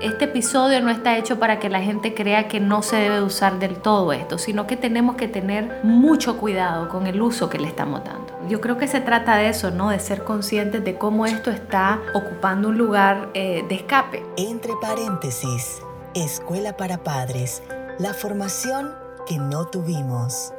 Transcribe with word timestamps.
Este 0.00 0.26
episodio 0.26 0.80
no 0.80 0.90
está 0.90 1.18
hecho 1.18 1.40
para 1.40 1.58
que 1.58 1.68
la 1.68 1.80
gente 1.80 2.14
crea 2.14 2.46
que 2.46 2.60
no 2.60 2.82
se 2.82 2.94
debe 2.94 3.20
usar 3.20 3.58
del 3.58 3.78
todo 3.78 4.12
esto, 4.12 4.38
sino 4.38 4.68
que 4.68 4.76
tenemos 4.76 5.16
que 5.16 5.26
tener 5.26 5.80
mucho 5.82 6.36
cuidado 6.36 6.88
con 6.88 7.08
el 7.08 7.20
uso 7.20 7.50
que 7.50 7.58
le 7.58 7.66
estamos 7.66 8.04
dando. 8.04 8.32
Yo 8.48 8.60
creo 8.60 8.78
que 8.78 8.86
se 8.86 9.00
trata 9.00 9.34
de 9.34 9.48
eso, 9.48 9.72
¿no? 9.72 9.90
De 9.90 9.98
ser 9.98 10.22
conscientes 10.22 10.84
de 10.84 10.94
cómo 10.94 11.26
esto 11.26 11.50
está 11.50 12.00
ocupando 12.14 12.68
un 12.68 12.78
lugar 12.78 13.30
eh, 13.34 13.64
de 13.68 13.74
escape. 13.74 14.24
Entre 14.36 14.72
paréntesis, 14.80 15.82
Escuela 16.14 16.76
para 16.76 16.98
Padres, 17.02 17.60
la 17.98 18.14
formación 18.14 18.94
que 19.26 19.38
no 19.38 19.66
tuvimos. 19.66 20.52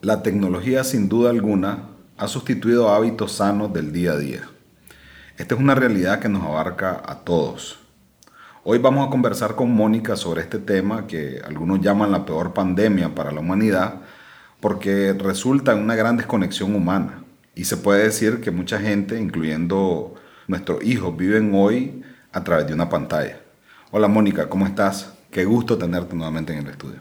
La 0.00 0.22
tecnología 0.22 0.84
sin 0.84 1.10
duda 1.10 1.28
alguna 1.28 1.90
ha 2.16 2.28
sustituido 2.28 2.88
hábitos 2.88 3.32
sanos 3.32 3.74
del 3.74 3.92
día 3.92 4.12
a 4.12 4.16
día. 4.16 4.40
Esta 5.36 5.54
es 5.54 5.60
una 5.60 5.74
realidad 5.74 6.18
que 6.18 6.30
nos 6.30 6.42
abarca 6.44 7.02
a 7.04 7.16
todos. 7.16 7.80
Hoy 8.68 8.78
vamos 8.78 9.06
a 9.06 9.10
conversar 9.10 9.54
con 9.54 9.72
Mónica 9.72 10.16
sobre 10.16 10.42
este 10.42 10.58
tema 10.58 11.06
que 11.06 11.40
algunos 11.46 11.80
llaman 11.80 12.10
la 12.10 12.26
peor 12.26 12.52
pandemia 12.52 13.14
para 13.14 13.30
la 13.30 13.38
humanidad 13.38 14.00
porque 14.58 15.12
resulta 15.12 15.72
en 15.72 15.78
una 15.78 15.94
gran 15.94 16.16
desconexión 16.16 16.74
humana. 16.74 17.22
Y 17.54 17.66
se 17.66 17.76
puede 17.76 18.02
decir 18.02 18.40
que 18.40 18.50
mucha 18.50 18.80
gente, 18.80 19.20
incluyendo 19.20 20.16
nuestros 20.48 20.82
hijos, 20.82 21.16
viven 21.16 21.52
hoy 21.54 22.02
a 22.32 22.42
través 22.42 22.66
de 22.66 22.74
una 22.74 22.88
pantalla. 22.88 23.38
Hola 23.92 24.08
Mónica, 24.08 24.48
¿cómo 24.48 24.66
estás? 24.66 25.12
Qué 25.30 25.44
gusto 25.44 25.78
tenerte 25.78 26.16
nuevamente 26.16 26.52
en 26.52 26.66
el 26.66 26.72
estudio. 26.72 26.98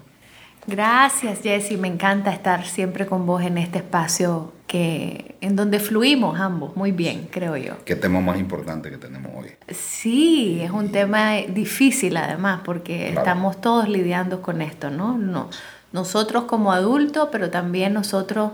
Gracias 0.67 1.41
Jessy, 1.41 1.77
me 1.77 1.87
encanta 1.87 2.31
estar 2.31 2.65
siempre 2.65 3.05
con 3.05 3.25
vos 3.25 3.43
en 3.43 3.57
este 3.57 3.79
espacio 3.79 4.51
que 4.67 5.35
en 5.41 5.55
donde 5.55 5.79
fluimos 5.79 6.39
ambos 6.39 6.75
muy 6.75 6.91
bien, 6.91 7.27
creo 7.31 7.55
yo. 7.55 7.75
¿Qué 7.85 7.95
tema 7.95 8.19
más 8.19 8.39
importante 8.39 8.89
que 8.89 8.97
tenemos 8.97 9.31
hoy? 9.35 9.51
Sí, 9.69 10.59
es 10.61 10.71
un 10.71 10.91
tema 10.91 11.35
difícil 11.47 12.17
además 12.17 12.61
porque 12.65 13.09
estamos 13.09 13.61
todos 13.61 13.87
lidiando 13.87 14.41
con 14.41 14.61
esto, 14.61 14.89
¿no? 14.89 15.17
no 15.17 15.49
nosotros 15.95 16.43
como 16.43 16.73
adultos, 16.73 17.29
pero 17.31 17.49
también 17.49 17.93
nosotros 17.93 18.51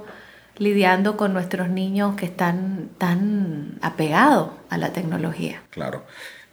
lidiando 0.60 1.18
con 1.18 1.34
nuestros 1.34 1.70
niños 1.70 2.16
que 2.16 2.28
están 2.28 2.90
tan 3.00 3.80
apegados 3.82 4.52
a 4.70 4.78
la 4.78 4.94
tecnología. 4.94 5.64
Claro. 5.72 6.06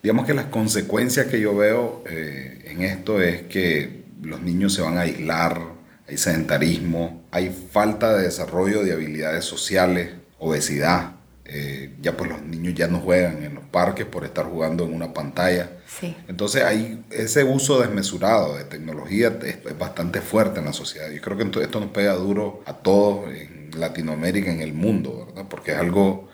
Digamos 0.02 0.24
que 0.24 0.32
las 0.32 0.46
consecuencias 0.46 1.26
que 1.26 1.40
yo 1.40 1.54
veo 1.54 2.02
eh, 2.08 2.70
en 2.70 2.82
esto 2.82 3.20
es 3.20 3.42
que 3.42 4.07
los 4.22 4.40
niños 4.42 4.74
se 4.74 4.82
van 4.82 4.98
a 4.98 5.02
aislar, 5.02 5.60
hay 6.06 6.16
sedentarismo, 6.16 7.24
hay 7.30 7.50
falta 7.50 8.16
de 8.16 8.24
desarrollo 8.24 8.82
de 8.82 8.92
habilidades 8.92 9.44
sociales, 9.44 10.12
obesidad. 10.38 11.12
Eh, 11.50 11.94
ya 12.02 12.14
pues 12.14 12.30
los 12.30 12.42
niños 12.42 12.74
ya 12.74 12.88
no 12.88 13.00
juegan 13.00 13.42
en 13.42 13.54
los 13.54 13.64
parques 13.64 14.04
por 14.04 14.24
estar 14.24 14.44
jugando 14.44 14.84
en 14.84 14.92
una 14.92 15.14
pantalla. 15.14 15.78
Sí. 15.86 16.14
Entonces 16.28 16.62
hay 16.62 17.02
ese 17.10 17.42
uso 17.42 17.80
desmesurado 17.80 18.56
de 18.56 18.64
tecnología 18.64 19.38
es, 19.42 19.78
bastante 19.78 20.20
fuerte 20.20 20.60
en 20.60 20.66
la 20.66 20.74
sociedad. 20.74 21.10
Yo 21.10 21.22
creo 21.22 21.38
que 21.38 21.62
esto 21.62 21.80
nos 21.80 21.90
pega 21.90 22.12
duro 22.14 22.62
a 22.66 22.74
todos 22.74 23.34
en 23.34 23.70
Latinoamérica, 23.78 24.50
en 24.50 24.60
el 24.60 24.74
mundo, 24.74 25.26
¿verdad? 25.26 25.46
Porque 25.48 25.72
es 25.72 25.78
algo, 25.78 26.28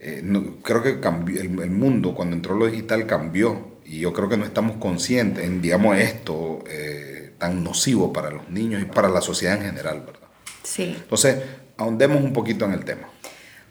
eh, 0.00 0.20
creo 0.64 0.82
que 0.82 0.98
cambió, 0.98 1.40
el, 1.40 1.60
el, 1.60 1.70
mundo 1.70 2.14
cuando 2.16 2.34
entró 2.34 2.56
lo 2.56 2.66
digital 2.66 3.06
cambió 3.06 3.69
y 3.90 3.98
yo 4.00 4.12
creo 4.12 4.28
que 4.28 4.36
no 4.36 4.44
estamos 4.44 4.76
conscientes 4.76 5.44
en, 5.44 5.60
digamos, 5.60 5.96
esto. 5.98 6.64
Eh, 6.68 7.20
tan 7.40 7.64
nocivo 7.64 8.12
para 8.12 8.30
los 8.30 8.48
niños 8.50 8.82
y 8.82 8.84
para 8.84 9.08
la 9.08 9.20
sociedad 9.20 9.56
en 9.56 9.64
general, 9.64 10.02
¿verdad? 10.06 10.28
Sí. 10.62 10.94
Entonces, 10.96 11.42
ahondemos 11.76 12.22
un 12.22 12.32
poquito 12.32 12.66
en 12.66 12.72
el 12.72 12.84
tema. 12.84 13.08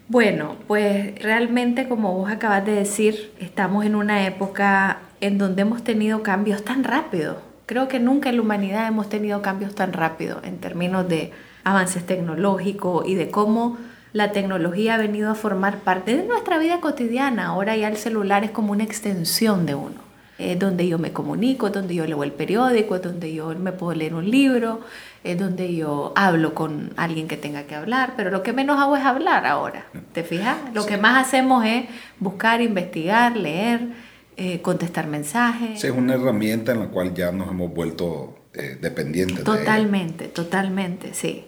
Bueno, 0.09 0.57
pues 0.67 1.17
realmente 1.21 1.87
como 1.87 2.13
vos 2.15 2.31
acabas 2.31 2.65
de 2.65 2.73
decir, 2.73 3.31
estamos 3.39 3.85
en 3.85 3.95
una 3.95 4.25
época 4.25 5.01
en 5.21 5.37
donde 5.37 5.61
hemos 5.61 5.83
tenido 5.83 6.23
cambios 6.23 6.65
tan 6.65 6.83
rápidos. 6.83 7.37
Creo 7.67 7.87
que 7.87 7.99
nunca 7.99 8.29
en 8.29 8.37
la 8.37 8.41
humanidad 8.41 8.87
hemos 8.87 9.07
tenido 9.07 9.43
cambios 9.43 9.75
tan 9.75 9.93
rápidos 9.93 10.43
en 10.43 10.57
términos 10.57 11.07
de 11.07 11.31
avances 11.63 12.03
tecnológicos 12.03 13.07
y 13.07 13.13
de 13.13 13.29
cómo 13.29 13.77
la 14.13 14.31
tecnología 14.31 14.95
ha 14.95 14.97
venido 14.97 15.29
a 15.29 15.35
formar 15.35 15.81
parte 15.81 16.17
de 16.17 16.23
nuestra 16.23 16.57
vida 16.57 16.81
cotidiana. 16.81 17.45
Ahora 17.45 17.77
ya 17.77 17.87
el 17.87 17.97
celular 17.97 18.43
es 18.43 18.49
como 18.49 18.71
una 18.71 18.83
extensión 18.83 19.67
de 19.67 19.75
uno 19.75 20.08
es 20.39 20.57
donde 20.57 20.87
yo 20.87 20.97
me 20.97 21.11
comunico, 21.11 21.69
donde 21.69 21.93
yo 21.93 22.05
leo 22.05 22.23
el 22.23 22.31
periódico, 22.31 22.95
es 22.95 23.01
donde 23.01 23.33
yo 23.33 23.53
me 23.55 23.73
puedo 23.73 23.93
leer 23.93 24.15
un 24.15 24.31
libro, 24.31 24.79
es 25.23 25.37
donde 25.37 25.75
yo 25.75 26.13
hablo 26.15 26.55
con 26.55 26.93
alguien 26.95 27.27
que 27.27 27.35
tenga 27.35 27.63
que 27.63 27.75
hablar, 27.75 28.13
pero 28.15 28.31
lo 28.31 28.41
que 28.41 28.53
menos 28.53 28.79
hago 28.79 28.95
es 28.95 29.03
hablar 29.03 29.45
ahora, 29.45 29.85
¿te 30.13 30.23
fijas? 30.23 30.57
Lo 30.73 30.85
que 30.85 30.97
más 30.97 31.27
hacemos 31.27 31.65
es 31.65 31.85
buscar, 32.19 32.61
investigar, 32.61 33.35
leer, 33.35 33.89
eh, 34.37 34.61
contestar 34.61 35.07
mensajes. 35.07 35.81
Sí, 35.81 35.87
es 35.87 35.93
una 35.93 36.13
herramienta 36.13 36.71
en 36.71 36.79
la 36.79 36.87
cual 36.87 37.13
ya 37.13 37.33
nos 37.33 37.49
hemos 37.49 37.73
vuelto 37.73 38.39
eh, 38.53 38.77
dependientes. 38.79 39.43
Totalmente, 39.43 40.29
totalmente, 40.29 41.13
sí. 41.13 41.45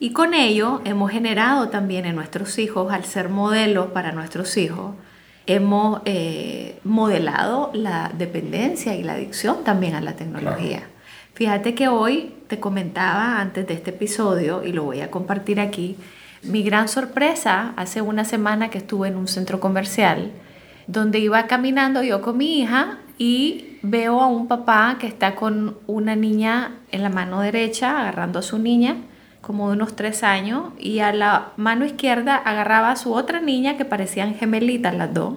Y 0.00 0.12
con 0.12 0.34
ello 0.34 0.82
hemos 0.84 1.12
generado 1.12 1.68
también 1.68 2.04
en 2.04 2.16
nuestros 2.16 2.58
hijos, 2.58 2.92
al 2.92 3.04
ser 3.04 3.28
modelos 3.28 3.92
para 3.92 4.10
nuestros 4.10 4.56
hijos, 4.56 4.96
hemos 5.46 6.00
eh, 6.04 6.78
modelado 6.84 7.70
la 7.74 8.10
dependencia 8.16 8.94
y 8.94 9.02
la 9.02 9.14
adicción 9.14 9.64
también 9.64 9.94
a 9.94 10.00
la 10.00 10.16
tecnología. 10.16 10.84
Fíjate 11.34 11.74
que 11.74 11.88
hoy 11.88 12.34
te 12.46 12.60
comentaba 12.60 13.40
antes 13.40 13.66
de 13.66 13.74
este 13.74 13.90
episodio, 13.90 14.62
y 14.64 14.72
lo 14.72 14.84
voy 14.84 15.00
a 15.00 15.10
compartir 15.10 15.60
aquí, 15.60 15.96
mi 16.42 16.62
gran 16.62 16.88
sorpresa 16.88 17.72
hace 17.76 18.02
una 18.02 18.24
semana 18.24 18.70
que 18.70 18.78
estuve 18.78 19.08
en 19.08 19.16
un 19.16 19.28
centro 19.28 19.60
comercial 19.60 20.30
donde 20.86 21.18
iba 21.18 21.46
caminando 21.46 22.02
yo 22.02 22.20
con 22.20 22.36
mi 22.36 22.60
hija 22.60 22.98
y 23.16 23.78
veo 23.82 24.20
a 24.20 24.26
un 24.26 24.46
papá 24.46 24.96
que 25.00 25.06
está 25.06 25.34
con 25.34 25.78
una 25.86 26.16
niña 26.16 26.72
en 26.90 27.02
la 27.02 27.08
mano 27.08 27.40
derecha 27.40 27.98
agarrando 27.98 28.40
a 28.40 28.42
su 28.42 28.58
niña 28.58 28.96
como 29.44 29.68
de 29.68 29.76
unos 29.76 29.94
tres 29.94 30.22
años, 30.22 30.72
y 30.78 31.00
a 31.00 31.12
la 31.12 31.52
mano 31.56 31.84
izquierda 31.84 32.36
agarraba 32.36 32.90
a 32.90 32.96
su 32.96 33.12
otra 33.12 33.40
niña 33.40 33.76
que 33.76 33.84
parecían 33.84 34.34
gemelitas 34.34 34.94
las 34.94 35.12
dos, 35.12 35.34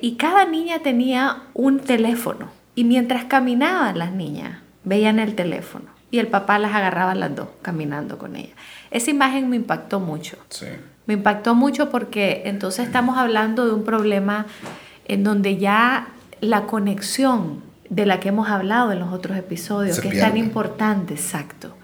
y 0.00 0.16
cada 0.16 0.46
niña 0.46 0.78
tenía 0.78 1.42
un 1.52 1.78
teléfono, 1.80 2.48
y 2.74 2.84
mientras 2.84 3.24
caminaban 3.24 3.98
las 3.98 4.12
niñas, 4.12 4.60
veían 4.84 5.18
el 5.18 5.34
teléfono, 5.34 5.86
y 6.10 6.18
el 6.18 6.28
papá 6.28 6.58
las 6.58 6.74
agarraba 6.74 7.14
las 7.14 7.36
dos 7.36 7.48
caminando 7.60 8.16
con 8.16 8.36
ella. 8.36 8.54
Esa 8.90 9.10
imagen 9.10 9.50
me 9.50 9.56
impactó 9.56 10.00
mucho. 10.00 10.38
Me 11.06 11.14
impactó 11.14 11.54
mucho 11.54 11.90
porque 11.90 12.42
entonces 12.46 12.86
estamos 12.86 13.18
hablando 13.18 13.66
de 13.66 13.72
un 13.72 13.84
problema 13.84 14.46
en 15.06 15.24
donde 15.24 15.58
ya 15.58 16.08
la 16.40 16.62
conexión 16.62 17.62
de 17.90 18.06
la 18.06 18.18
que 18.18 18.30
hemos 18.30 18.48
hablado 18.48 18.92
en 18.92 19.00
los 19.00 19.12
otros 19.12 19.36
episodios, 19.36 20.00
que 20.00 20.08
es 20.08 20.20
tan 20.20 20.36
importante, 20.38 21.14
exacto 21.14 21.76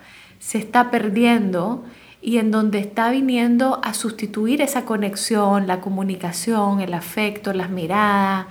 se 0.49 0.57
está 0.57 0.91
perdiendo 0.91 1.85
y 2.23 2.39
en 2.39 2.51
donde 2.51 2.79
está 2.79 3.11
viniendo 3.11 3.83
a 3.85 3.93
sustituir 3.93 4.63
esa 4.63 4.87
conexión, 4.87 5.67
la 5.67 5.83
comunicación, 5.83 6.81
el 6.81 6.95
afecto, 6.95 7.53
las 7.53 7.69
miradas, 7.69 8.47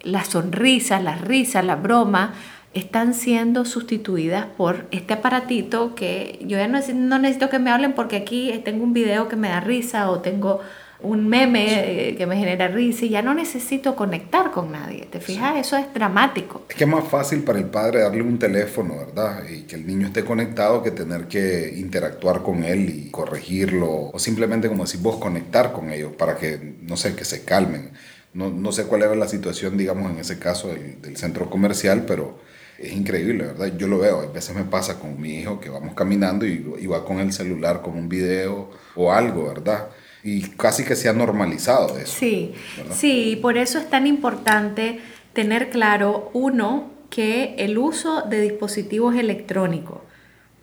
las 0.00 0.28
sonrisas, 0.28 1.02
las 1.02 1.20
risas, 1.20 1.64
la 1.64 1.74
broma, 1.74 2.34
están 2.72 3.14
siendo 3.14 3.64
sustituidas 3.64 4.46
por 4.56 4.86
este 4.92 5.14
aparatito 5.14 5.96
que 5.96 6.38
yo 6.42 6.56
ya 6.56 6.68
no, 6.68 6.78
no 6.94 7.18
necesito 7.18 7.48
que 7.48 7.58
me 7.58 7.72
hablen 7.72 7.94
porque 7.94 8.18
aquí 8.18 8.52
tengo 8.64 8.84
un 8.84 8.92
video 8.92 9.26
que 9.26 9.34
me 9.34 9.48
da 9.48 9.58
risa 9.58 10.08
o 10.08 10.20
tengo 10.20 10.60
un 11.02 11.28
meme 11.28 12.10
eh, 12.10 12.16
que 12.16 12.26
me 12.26 12.36
genera 12.36 12.68
risa 12.68 13.04
y 13.04 13.10
ya 13.10 13.22
no 13.22 13.34
necesito 13.34 13.96
conectar 13.96 14.50
con 14.50 14.72
nadie. 14.72 15.06
¿Te 15.10 15.20
fijas? 15.20 15.56
Eso 15.56 15.76
es 15.76 15.92
dramático. 15.92 16.62
Es 16.68 16.76
que 16.76 16.84
es 16.84 16.90
más 16.90 17.08
fácil 17.08 17.42
para 17.42 17.58
el 17.58 17.66
padre 17.66 18.00
darle 18.00 18.22
un 18.22 18.38
teléfono, 18.38 18.96
¿verdad? 18.96 19.44
Y 19.48 19.62
que 19.62 19.76
el 19.76 19.86
niño 19.86 20.06
esté 20.06 20.24
conectado 20.24 20.82
que 20.82 20.90
tener 20.90 21.26
que 21.26 21.74
interactuar 21.76 22.42
con 22.42 22.64
él 22.64 22.88
y 22.90 23.10
corregirlo 23.10 24.10
o 24.12 24.18
simplemente, 24.18 24.68
como 24.68 24.84
decís 24.84 25.02
vos, 25.02 25.16
conectar 25.16 25.72
con 25.72 25.90
ellos 25.90 26.12
para 26.16 26.36
que, 26.36 26.76
no 26.82 26.96
sé, 26.96 27.14
que 27.14 27.24
se 27.24 27.44
calmen. 27.44 27.90
No, 28.32 28.50
no 28.50 28.70
sé 28.70 28.84
cuál 28.84 29.02
era 29.02 29.14
la 29.14 29.26
situación, 29.26 29.76
digamos, 29.76 30.10
en 30.10 30.18
ese 30.18 30.38
caso 30.38 30.68
del, 30.68 31.00
del 31.02 31.16
centro 31.16 31.50
comercial, 31.50 32.04
pero 32.06 32.38
es 32.78 32.92
increíble, 32.92 33.44
¿verdad? 33.44 33.76
Yo 33.76 33.88
lo 33.88 33.98
veo, 33.98 34.20
a 34.20 34.26
veces 34.26 34.56
me 34.56 34.64
pasa 34.64 34.98
con 34.98 35.20
mi 35.20 35.34
hijo 35.38 35.60
que 35.60 35.68
vamos 35.68 35.94
caminando 35.94 36.46
y, 36.46 36.64
y 36.80 36.86
va 36.86 37.04
con 37.04 37.20
el 37.20 37.32
celular 37.32 37.82
con 37.82 37.96
un 37.96 38.08
video 38.08 38.70
o 38.94 39.12
algo, 39.12 39.48
¿verdad? 39.48 39.88
Y 40.22 40.42
casi 40.42 40.84
que 40.84 40.96
se 40.96 41.08
ha 41.08 41.12
normalizado 41.12 41.98
eso. 41.98 42.12
Sí, 42.18 42.52
sí, 42.92 43.38
por 43.40 43.56
eso 43.56 43.78
es 43.78 43.88
tan 43.88 44.06
importante 44.06 45.00
tener 45.32 45.70
claro, 45.70 46.30
uno, 46.32 46.90
que 47.08 47.56
el 47.58 47.76
uso 47.76 48.22
de 48.22 48.40
dispositivos 48.40 49.16
electrónicos 49.16 49.98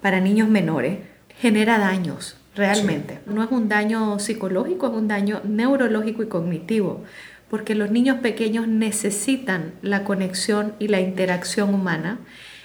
para 0.02 0.22
niños 0.22 0.48
menores 0.48 1.00
genera 1.40 1.78
daños, 1.78 2.38
realmente. 2.56 3.20
No 3.26 3.44
es 3.44 3.52
un 3.52 3.68
daño 3.68 4.18
psicológico, 4.20 4.88
es 4.88 4.94
un 4.94 5.08
daño 5.08 5.42
neurológico 5.44 6.24
y 6.24 6.28
cognitivo, 6.28 7.04
porque 7.50 7.76
los 7.76 7.92
niños 7.92 8.20
pequeños 8.20 8.68
necesitan 8.68 9.74
la 9.82 10.04
conexión 10.04 10.74
y 10.80 10.88
la 10.88 11.02
interacción 11.02 11.74
humana 11.74 12.20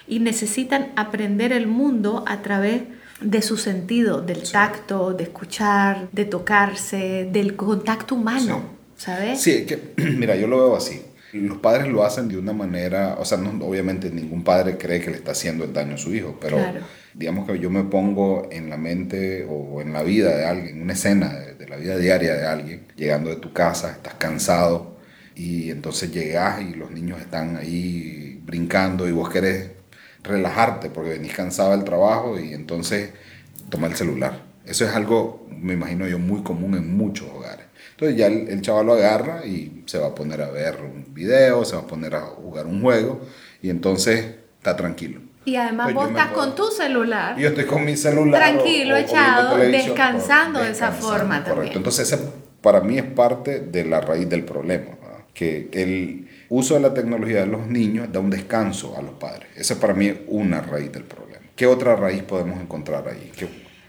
y 0.07 0.19
necesitan 0.19 0.91
aprender 0.95 1.51
el 1.51 1.67
mundo 1.67 2.23
a 2.27 2.41
través 2.41 2.81
de 2.81 3.02
de 3.23 3.41
su 3.41 3.57
sentido, 3.57 4.21
del 4.21 4.49
tacto, 4.49 5.13
de 5.13 5.23
escuchar, 5.23 6.09
de 6.11 6.25
tocarse, 6.25 7.29
del 7.31 7.55
contacto 7.55 8.15
humano, 8.15 8.63
¿sabes? 8.97 9.41
Sí, 9.41 9.65
que, 9.65 9.93
mira, 9.97 10.35
yo 10.35 10.47
lo 10.47 10.57
veo 10.57 10.75
así. 10.75 11.01
Los 11.33 11.57
padres 11.57 11.87
lo 11.87 12.03
hacen 12.03 12.27
de 12.27 12.37
una 12.37 12.53
manera, 12.53 13.15
o 13.19 13.25
sea, 13.25 13.39
no, 13.39 13.65
obviamente 13.65 14.11
ningún 14.11 14.43
padre 14.43 14.77
cree 14.77 15.01
que 15.01 15.09
le 15.09 15.17
está 15.17 15.31
haciendo 15.31 15.63
el 15.63 15.73
daño 15.73 15.95
a 15.95 15.97
su 15.97 16.13
hijo, 16.13 16.37
pero 16.39 16.59
digamos 17.15 17.47
que 17.47 17.57
yo 17.57 17.71
me 17.71 17.83
pongo 17.83 18.47
en 18.51 18.69
la 18.69 18.77
mente 18.77 19.43
o 19.49 19.81
en 19.81 19.93
la 19.93 20.03
vida 20.03 20.35
de 20.37 20.45
alguien, 20.45 20.81
una 20.81 20.93
escena 20.93 21.33
de, 21.33 21.67
la 21.67 21.77
vida 21.77 21.97
diaria 21.97 22.35
de 22.35 22.45
alguien, 22.45 22.85
llegando 22.95 23.31
de 23.31 23.37
tu 23.37 23.51
casa, 23.51 23.93
estás 23.93 24.13
cansado 24.15 24.97
y 25.35 25.71
entonces 25.71 26.11
llegas 26.11 26.61
y 26.61 26.75
los 26.75 26.91
niños 26.91 27.19
están 27.19 27.57
ahí 27.57 28.39
brincando 28.45 29.09
y 29.09 29.11
vos 29.11 29.29
querés 29.29 29.71
relajarte 30.23 30.89
porque 30.89 31.11
venís 31.11 31.33
cansado 31.33 31.71
del 31.71 31.83
trabajo 31.83 32.39
y 32.39 32.53
entonces 32.53 33.11
toma 33.69 33.87
el 33.87 33.95
celular. 33.95 34.41
Eso 34.65 34.85
es 34.85 34.95
algo, 34.95 35.47
me 35.49 35.73
imagino 35.73 36.07
yo, 36.07 36.19
muy 36.19 36.41
común 36.41 36.75
en 36.75 36.95
muchos 36.95 37.27
hogares. 37.29 37.65
Entonces 37.91 38.17
ya 38.17 38.27
el, 38.27 38.61
chaval 38.61 38.85
lo 38.85 38.93
agarra 38.93 39.45
y 39.45 39.83
se 39.85 39.97
va 39.97 40.07
a 40.07 40.15
poner 40.15 40.41
a 40.41 40.49
ver 40.49 40.79
un 40.81 41.13
video, 41.13 41.63
se 41.65 41.75
va 41.75 41.83
a 41.83 41.87
poner 41.87 42.15
a 42.15 42.21
jugar 42.21 42.65
un 42.65 42.81
juego 42.81 43.21
y 43.61 43.69
entonces 43.69 44.25
está 44.57 44.75
tranquilo. 44.75 45.21
Y 45.45 45.57
además 45.57 45.93
vos 45.93 46.09
estás 46.09 46.29
con 46.29 46.55
tu 46.55 46.67
celular. 46.67 47.37
Yo 47.37 47.49
estoy 47.49 47.65
con 47.65 47.83
mi 47.83 47.97
celular. 47.97 48.41
Tranquilo, 48.41 48.95
echado, 48.95 49.57
descansando 49.57 50.61
de 50.61 50.71
esa 50.71 50.91
forma 50.91 51.43
correcto. 51.43 51.77
Entonces 51.77 52.11
ese 52.11 52.23
para 52.61 52.79
mí 52.79 52.97
es 52.97 53.03
parte 53.03 53.59
de 53.59 53.83
la 53.83 53.99
raíz 53.99 54.29
del 54.29 54.45
problema. 54.45 54.97
Que 55.33 55.69
el 55.73 56.29
uso 56.49 56.75
de 56.75 56.79
la 56.79 56.93
tecnología 56.93 57.41
de 57.41 57.47
los 57.47 57.67
niños 57.67 58.11
da 58.11 58.19
un 58.19 58.29
descanso 58.29 58.95
a 58.97 59.01
los 59.01 59.13
padres. 59.13 59.49
Esa 59.55 59.79
para 59.79 59.93
mí 59.93 60.07
es 60.07 60.17
una 60.27 60.61
raíz 60.61 60.91
del 60.91 61.03
problema. 61.03 61.45
¿Qué 61.55 61.67
otra 61.67 61.95
raíz 61.95 62.23
podemos 62.23 62.59
encontrar 62.59 63.07
ahí? 63.07 63.31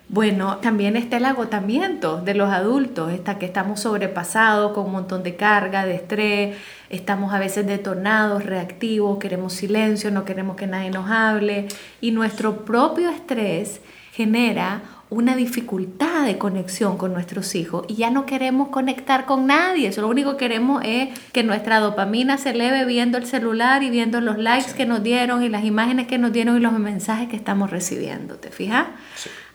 Bueno, 0.09 0.59
también 0.59 0.97
está 0.97 1.17
el 1.17 1.25
agotamiento 1.25 2.21
de 2.21 2.35
los 2.35 2.51
adultos, 2.51 3.11
está 3.11 3.39
que 3.39 3.47
estamos 3.47 3.81
sobrepasados 3.81 4.73
con 4.73 4.85
un 4.87 4.93
montón 4.93 5.23
de 5.23 5.35
carga, 5.35 5.87
de 5.87 5.95
estrés, 5.95 6.57
estamos 6.91 7.33
a 7.33 7.39
veces 7.39 7.67
detonados, 7.67 8.45
reactivos, 8.45 9.19
queremos 9.19 9.55
silencio, 9.55 10.11
no 10.11 10.27
queremos 10.27 10.57
que 10.57 10.67
nadie 10.67 10.91
nos 10.91 11.11
hable 11.11 11.69
y 12.03 12.11
nuestro 12.11 12.67
propio 12.67 13.09
estrés 13.09 13.81
genera 14.13 14.83
una 15.15 15.37
dificultad 15.37 16.25
de 16.25 16.39
conexión 16.39 16.97
con 16.97 17.13
nuestros 17.13 17.55
hijos 17.55 17.85
y 17.89 17.95
ya 17.95 18.11
no 18.11 18.27
queremos 18.27 18.69
conectar 18.69 19.27
con 19.27 19.47
nadie. 19.47 19.89
Eso 19.89 20.03
lo 20.03 20.09
único 20.09 20.33
que 20.33 20.49
queremos 20.49 20.83
es 20.85 21.19
que 21.33 21.43
nuestra 21.43 21.79
dopamina 21.81 22.37
se 22.37 22.51
eleve 22.51 22.85
viendo 22.85 23.17
el 23.17 23.27
celular 23.27 23.83
y 23.83 23.91
viendo 23.91 24.21
los 24.21 24.39
likes 24.39 24.73
que 24.73 24.87
nos 24.87 25.03
dieron 25.03 25.43
y 25.43 25.49
las 25.49 25.65
imágenes 25.65 26.07
que 26.07 26.19
nos 26.19 26.33
dieron 26.33 26.57
y 26.57 26.61
los 26.61 26.73
mensajes 26.73 27.29
que 27.29 27.37
estamos 27.37 27.71
recibiendo. 27.71 28.37
¿Te 28.37 28.51
fijas? 28.51 28.87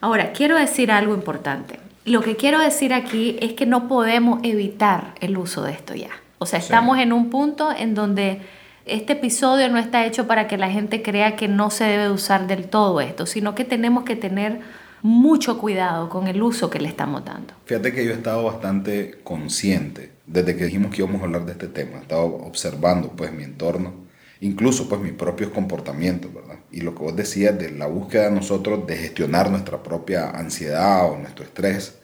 Ahora, 0.02 0.32
quiero 0.32 0.58
decir 0.58 0.92
algo 0.92 1.14
importante. 1.14 1.80
Lo 2.06 2.22
que 2.22 2.36
quiero 2.38 2.60
decir 2.60 2.94
aquí 2.94 3.38
es 3.42 3.54
que 3.54 3.66
no 3.66 3.88
podemos 3.88 4.40
evitar 4.44 5.14
el 5.20 5.38
uso 5.38 5.64
de 5.64 5.74
esto 5.74 5.94
ya. 5.94 6.10
O 6.40 6.46
sea, 6.46 6.60
estamos 6.60 6.98
en 7.00 7.12
un 7.12 7.30
punto 7.30 7.72
en 7.76 7.94
donde 7.94 8.42
este 8.86 9.14
episodio 9.14 9.70
no 9.70 9.78
está 9.78 10.06
hecho 10.06 10.26
para 10.26 10.48
que 10.48 10.58
la 10.58 10.72
gente 10.72 11.02
crea 11.02 11.36
que 11.36 11.48
no 11.48 11.70
se 11.70 11.84
debe 11.84 12.10
usar 12.10 12.48
del 12.48 12.68
todo 12.68 13.02
esto, 13.02 13.26
sino 13.26 13.54
que 13.54 13.66
tenemos 13.66 14.04
que 14.04 14.16
tener 14.16 14.62
mucho 15.02 15.58
cuidado 15.58 16.10
con 16.10 16.28
el 16.28 16.42
uso 16.42 16.70
que 16.70 16.80
le 16.80 16.88
estamos 16.88 17.24
dando. 17.26 17.54
Fíjate 17.66 17.94
que 17.94 18.06
yo 18.06 18.12
he 18.12 18.16
estado 18.16 18.44
bastante 18.44 19.20
consciente 19.24 20.12
desde 20.26 20.56
que 20.56 20.66
dijimos 20.66 20.92
que 20.94 21.02
íbamos 21.02 21.22
a 21.22 21.26
hablar 21.26 21.46
de 21.46 21.54
este 21.54 21.68
tema. 21.68 21.98
He 21.98 22.02
estado 22.02 22.26
observando 22.26 23.10
pues 23.10 23.32
mi 23.32 23.44
entorno, 23.44 23.94
incluso 24.42 24.88
pues 24.90 25.02
mis 25.02 25.14
propios 25.14 25.52
comportamientos, 25.52 26.34
¿verdad? 26.34 26.60
Y 26.72 26.82
lo 26.82 26.94
que 26.94 27.04
vos 27.04 27.16
decías 27.16 27.58
de 27.58 27.72
la 27.72 27.88
búsqueda 27.88 28.26
de 28.26 28.32
nosotros 28.32 28.86
de 28.86 28.98
gestionar 28.98 29.50
nuestra 29.50 29.82
propia 29.82 30.30
ansiedad 30.30 31.10
o 31.12 31.18
nuestro 31.18 31.44
estrés. 31.44 31.96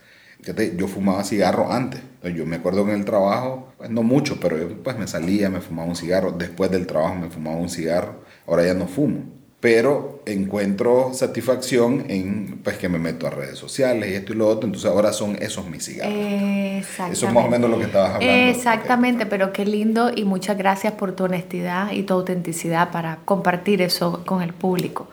Fíjate, 0.42 0.75
yo 0.75 0.88
fumaba 0.88 1.24
cigarro 1.24 1.71
antes. 1.71 2.01
Yo 2.36 2.45
me 2.45 2.57
acuerdo 2.57 2.83
en 2.83 2.89
el 2.92 3.06
trabajo, 3.06 3.74
pues 3.77 3.89
no 3.89 4.03
mucho, 4.03 4.39
pero 4.39 4.57
yo 4.57 4.83
pues 4.83 4.97
me 4.97 5.07
salía, 5.07 5.50
me 5.50 5.62
fumaba 5.62 5.88
un 5.88 5.95
cigarro. 5.95 6.31
Después 6.31 6.69
del 6.71 6.86
trabajo 6.86 7.15
me 7.15 7.30
fumaba 7.30 7.57
un 7.57 7.69
cigarro. 7.69 8.24
Ahora 8.45 8.63
ya 8.63 8.74
no 8.74 8.88
fumo 8.88 9.36
pero 9.66 10.20
encuentro 10.28 11.10
satisfacción 11.16 12.06
en 12.08 12.60
pues 12.64 12.78
que 12.78 12.88
me 12.88 13.00
meto 13.00 13.26
a 13.26 13.32
redes 13.32 13.58
sociales 13.58 14.12
y 14.12 14.14
esto 14.14 14.34
y 14.34 14.36
lo 14.36 14.48
otro, 14.48 14.68
entonces 14.68 14.92
ahora 14.92 15.12
son 15.12 15.38
esos 15.42 15.68
mis 15.68 15.84
cigarros. 15.84 16.14
Eso 16.14 17.28
es 17.28 17.34
más 17.34 17.46
o 17.46 17.50
menos 17.50 17.72
lo 17.72 17.80
que 17.80 17.86
estabas 17.86 18.14
hablando. 18.14 18.52
Exactamente, 18.52 19.26
pero 19.26 19.52
qué 19.52 19.66
lindo 19.66 20.12
y 20.16 20.24
muchas 20.24 20.56
gracias 20.56 20.94
por 20.94 21.14
tu 21.14 21.24
honestidad 21.24 21.92
y 21.94 22.04
tu 22.04 22.14
autenticidad 22.14 22.92
para 22.92 23.18
compartir 23.26 23.82
eso 23.82 24.24
con 24.24 24.44
el 24.44 24.54
público, 24.54 25.10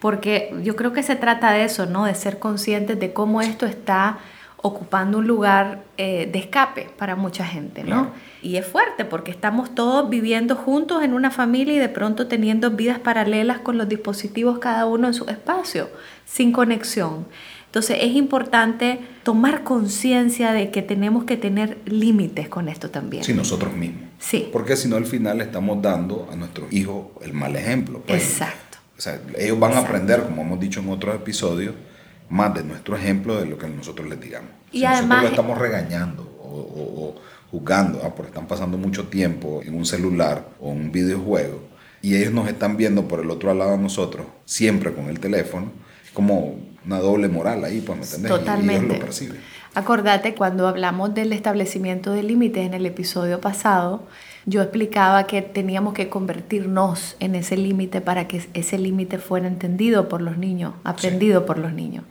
porque 0.00 0.52
yo 0.64 0.74
creo 0.74 0.92
que 0.92 1.04
se 1.04 1.14
trata 1.14 1.52
de 1.52 1.62
eso, 1.62 1.86
¿no? 1.86 2.04
De 2.04 2.16
ser 2.16 2.40
conscientes 2.40 2.98
de 2.98 3.12
cómo 3.12 3.40
esto 3.40 3.66
está 3.66 4.18
ocupando 4.56 5.18
un 5.18 5.28
lugar 5.28 5.84
eh, 5.96 6.28
de 6.32 6.40
escape 6.40 6.90
para 6.98 7.14
mucha 7.14 7.46
gente, 7.46 7.84
¿no? 7.84 8.10
Y 8.42 8.56
es 8.56 8.66
fuerte 8.66 9.04
porque 9.04 9.30
estamos 9.30 9.74
todos 9.74 10.10
viviendo 10.10 10.56
juntos 10.56 11.04
en 11.04 11.14
una 11.14 11.30
familia 11.30 11.74
y 11.74 11.78
de 11.78 11.88
pronto 11.88 12.26
teniendo 12.26 12.72
vidas 12.72 12.98
paralelas 12.98 13.60
con 13.60 13.78
los 13.78 13.88
dispositivos 13.88 14.58
cada 14.58 14.86
uno 14.86 15.06
en 15.06 15.14
su 15.14 15.24
espacio, 15.28 15.88
sin 16.26 16.52
conexión. 16.52 17.26
Entonces 17.66 17.98
es 18.02 18.14
importante 18.16 19.00
tomar 19.22 19.62
conciencia 19.62 20.52
de 20.52 20.70
que 20.70 20.82
tenemos 20.82 21.24
que 21.24 21.38
tener 21.38 21.78
límites 21.86 22.48
con 22.48 22.68
esto 22.68 22.90
también. 22.90 23.24
Sí, 23.24 23.32
nosotros 23.32 23.74
mismos. 23.74 24.10
Sí. 24.18 24.50
Porque 24.52 24.76
si 24.76 24.88
no 24.88 24.96
al 24.96 25.06
final 25.06 25.40
estamos 25.40 25.80
dando 25.80 26.28
a 26.30 26.36
nuestros 26.36 26.70
hijos 26.72 27.06
el 27.22 27.32
mal 27.32 27.56
ejemplo. 27.56 28.02
Pues. 28.06 28.22
Exacto. 28.22 28.78
O 28.98 29.00
sea, 29.00 29.20
ellos 29.38 29.58
van 29.58 29.72
a 29.72 29.78
aprender, 29.78 30.22
como 30.24 30.42
hemos 30.42 30.60
dicho 30.60 30.80
en 30.80 30.90
otros 30.90 31.14
episodios, 31.14 31.74
más 32.28 32.52
de 32.54 32.62
nuestro 32.62 32.96
ejemplo 32.96 33.40
de 33.40 33.46
lo 33.46 33.56
que 33.56 33.68
nosotros 33.68 34.08
les 34.08 34.20
digamos. 34.20 34.50
Y 34.70 34.80
si 34.80 34.84
además, 34.84 35.22
nosotros 35.22 35.22
lo 35.22 35.28
estamos 35.28 35.58
regañando 35.58 36.22
o, 36.42 37.14
jugando, 37.52 38.00
¿ah? 38.02 38.14
porque 38.16 38.30
están 38.30 38.48
pasando 38.48 38.76
mucho 38.78 39.06
tiempo 39.06 39.60
en 39.62 39.74
un 39.76 39.86
celular 39.86 40.48
o 40.58 40.70
un 40.70 40.90
videojuego, 40.90 41.60
y 42.00 42.16
ellos 42.16 42.32
nos 42.32 42.48
están 42.48 42.76
viendo 42.76 43.06
por 43.06 43.20
el 43.20 43.30
otro 43.30 43.54
lado 43.54 43.72
de 43.72 43.78
nosotros, 43.78 44.26
siempre 44.44 44.92
con 44.92 45.08
el 45.08 45.20
teléfono, 45.20 45.70
es 46.04 46.10
como 46.10 46.56
una 46.84 46.98
doble 46.98 47.28
moral 47.28 47.62
ahí, 47.64 47.80
pues, 47.80 47.98
¿me 47.98 48.04
entendés? 48.04 48.32
Totalmente. 48.32 48.72
Y 48.72 48.76
ellos 48.78 48.98
lo 48.98 49.04
perciben. 49.04 49.36
Acordate, 49.74 50.34
cuando 50.34 50.66
hablamos 50.66 51.14
del 51.14 51.32
establecimiento 51.32 52.12
de 52.12 52.22
límites 52.22 52.66
en 52.66 52.74
el 52.74 52.84
episodio 52.84 53.40
pasado, 53.40 54.02
yo 54.44 54.60
explicaba 54.60 55.26
que 55.26 55.40
teníamos 55.40 55.94
que 55.94 56.08
convertirnos 56.08 57.16
en 57.20 57.34
ese 57.36 57.56
límite 57.56 58.00
para 58.00 58.28
que 58.28 58.42
ese 58.54 58.78
límite 58.78 59.18
fuera 59.18 59.46
entendido 59.46 60.08
por 60.08 60.20
los 60.20 60.36
niños, 60.36 60.74
aprendido 60.84 61.46
por 61.46 61.58
los 61.58 61.72
niños. 61.72 62.04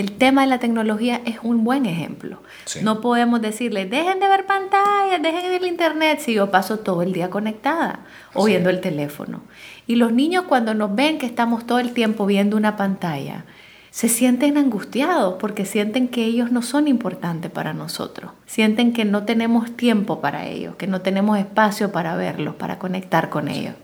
El 0.00 0.12
tema 0.12 0.40
de 0.40 0.46
la 0.46 0.58
tecnología 0.58 1.20
es 1.26 1.40
un 1.42 1.62
buen 1.62 1.84
ejemplo. 1.84 2.42
No 2.80 3.02
podemos 3.02 3.42
decirle, 3.42 3.84
dejen 3.84 4.18
de 4.18 4.30
ver 4.30 4.46
pantallas, 4.46 5.20
dejen 5.20 5.42
de 5.42 5.48
ver 5.50 5.60
el 5.60 5.68
internet, 5.68 6.20
si 6.20 6.32
yo 6.32 6.50
paso 6.50 6.78
todo 6.78 7.02
el 7.02 7.12
día 7.12 7.28
conectada 7.28 8.06
o 8.32 8.46
viendo 8.46 8.70
el 8.70 8.80
teléfono. 8.80 9.42
Y 9.86 9.96
los 9.96 10.10
niños 10.10 10.44
cuando 10.48 10.72
nos 10.72 10.94
ven 10.94 11.18
que 11.18 11.26
estamos 11.26 11.66
todo 11.66 11.80
el 11.80 11.92
tiempo 11.92 12.24
viendo 12.24 12.56
una 12.56 12.78
pantalla, 12.78 13.44
se 13.90 14.08
sienten 14.08 14.56
angustiados 14.56 15.34
porque 15.38 15.66
sienten 15.66 16.08
que 16.08 16.24
ellos 16.24 16.50
no 16.50 16.62
son 16.62 16.88
importantes 16.88 17.50
para 17.50 17.74
nosotros, 17.74 18.32
sienten 18.46 18.94
que 18.94 19.04
no 19.04 19.24
tenemos 19.24 19.76
tiempo 19.76 20.22
para 20.22 20.46
ellos, 20.46 20.76
que 20.76 20.86
no 20.86 21.02
tenemos 21.02 21.38
espacio 21.38 21.92
para 21.92 22.16
verlos, 22.16 22.54
para 22.54 22.78
conectar 22.78 23.28
con 23.28 23.48
ellos. 23.48 23.74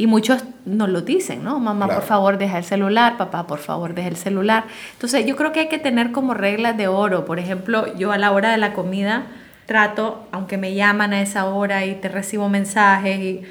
Y 0.00 0.06
muchos 0.06 0.44
nos 0.64 0.88
lo 0.88 1.02
dicen, 1.02 1.44
¿no? 1.44 1.60
Mamá, 1.60 1.86
por 1.86 2.02
favor, 2.02 2.38
deja 2.38 2.56
el 2.56 2.64
celular, 2.64 3.18
papá, 3.18 3.46
por 3.46 3.58
favor, 3.58 3.92
deja 3.92 4.08
el 4.08 4.16
celular. 4.16 4.64
Entonces, 4.94 5.26
yo 5.26 5.36
creo 5.36 5.52
que 5.52 5.60
hay 5.60 5.68
que 5.68 5.76
tener 5.76 6.10
como 6.10 6.32
reglas 6.32 6.78
de 6.78 6.88
oro. 6.88 7.26
Por 7.26 7.38
ejemplo, 7.38 7.94
yo 7.98 8.10
a 8.10 8.16
la 8.16 8.32
hora 8.32 8.50
de 8.50 8.56
la 8.56 8.72
comida 8.72 9.26
trato, 9.66 10.26
aunque 10.32 10.56
me 10.56 10.72
llaman 10.72 11.12
a 11.12 11.20
esa 11.20 11.44
hora 11.44 11.84
y 11.84 11.96
te 11.96 12.08
recibo 12.08 12.48
mensajes 12.48 13.20
y 13.20 13.42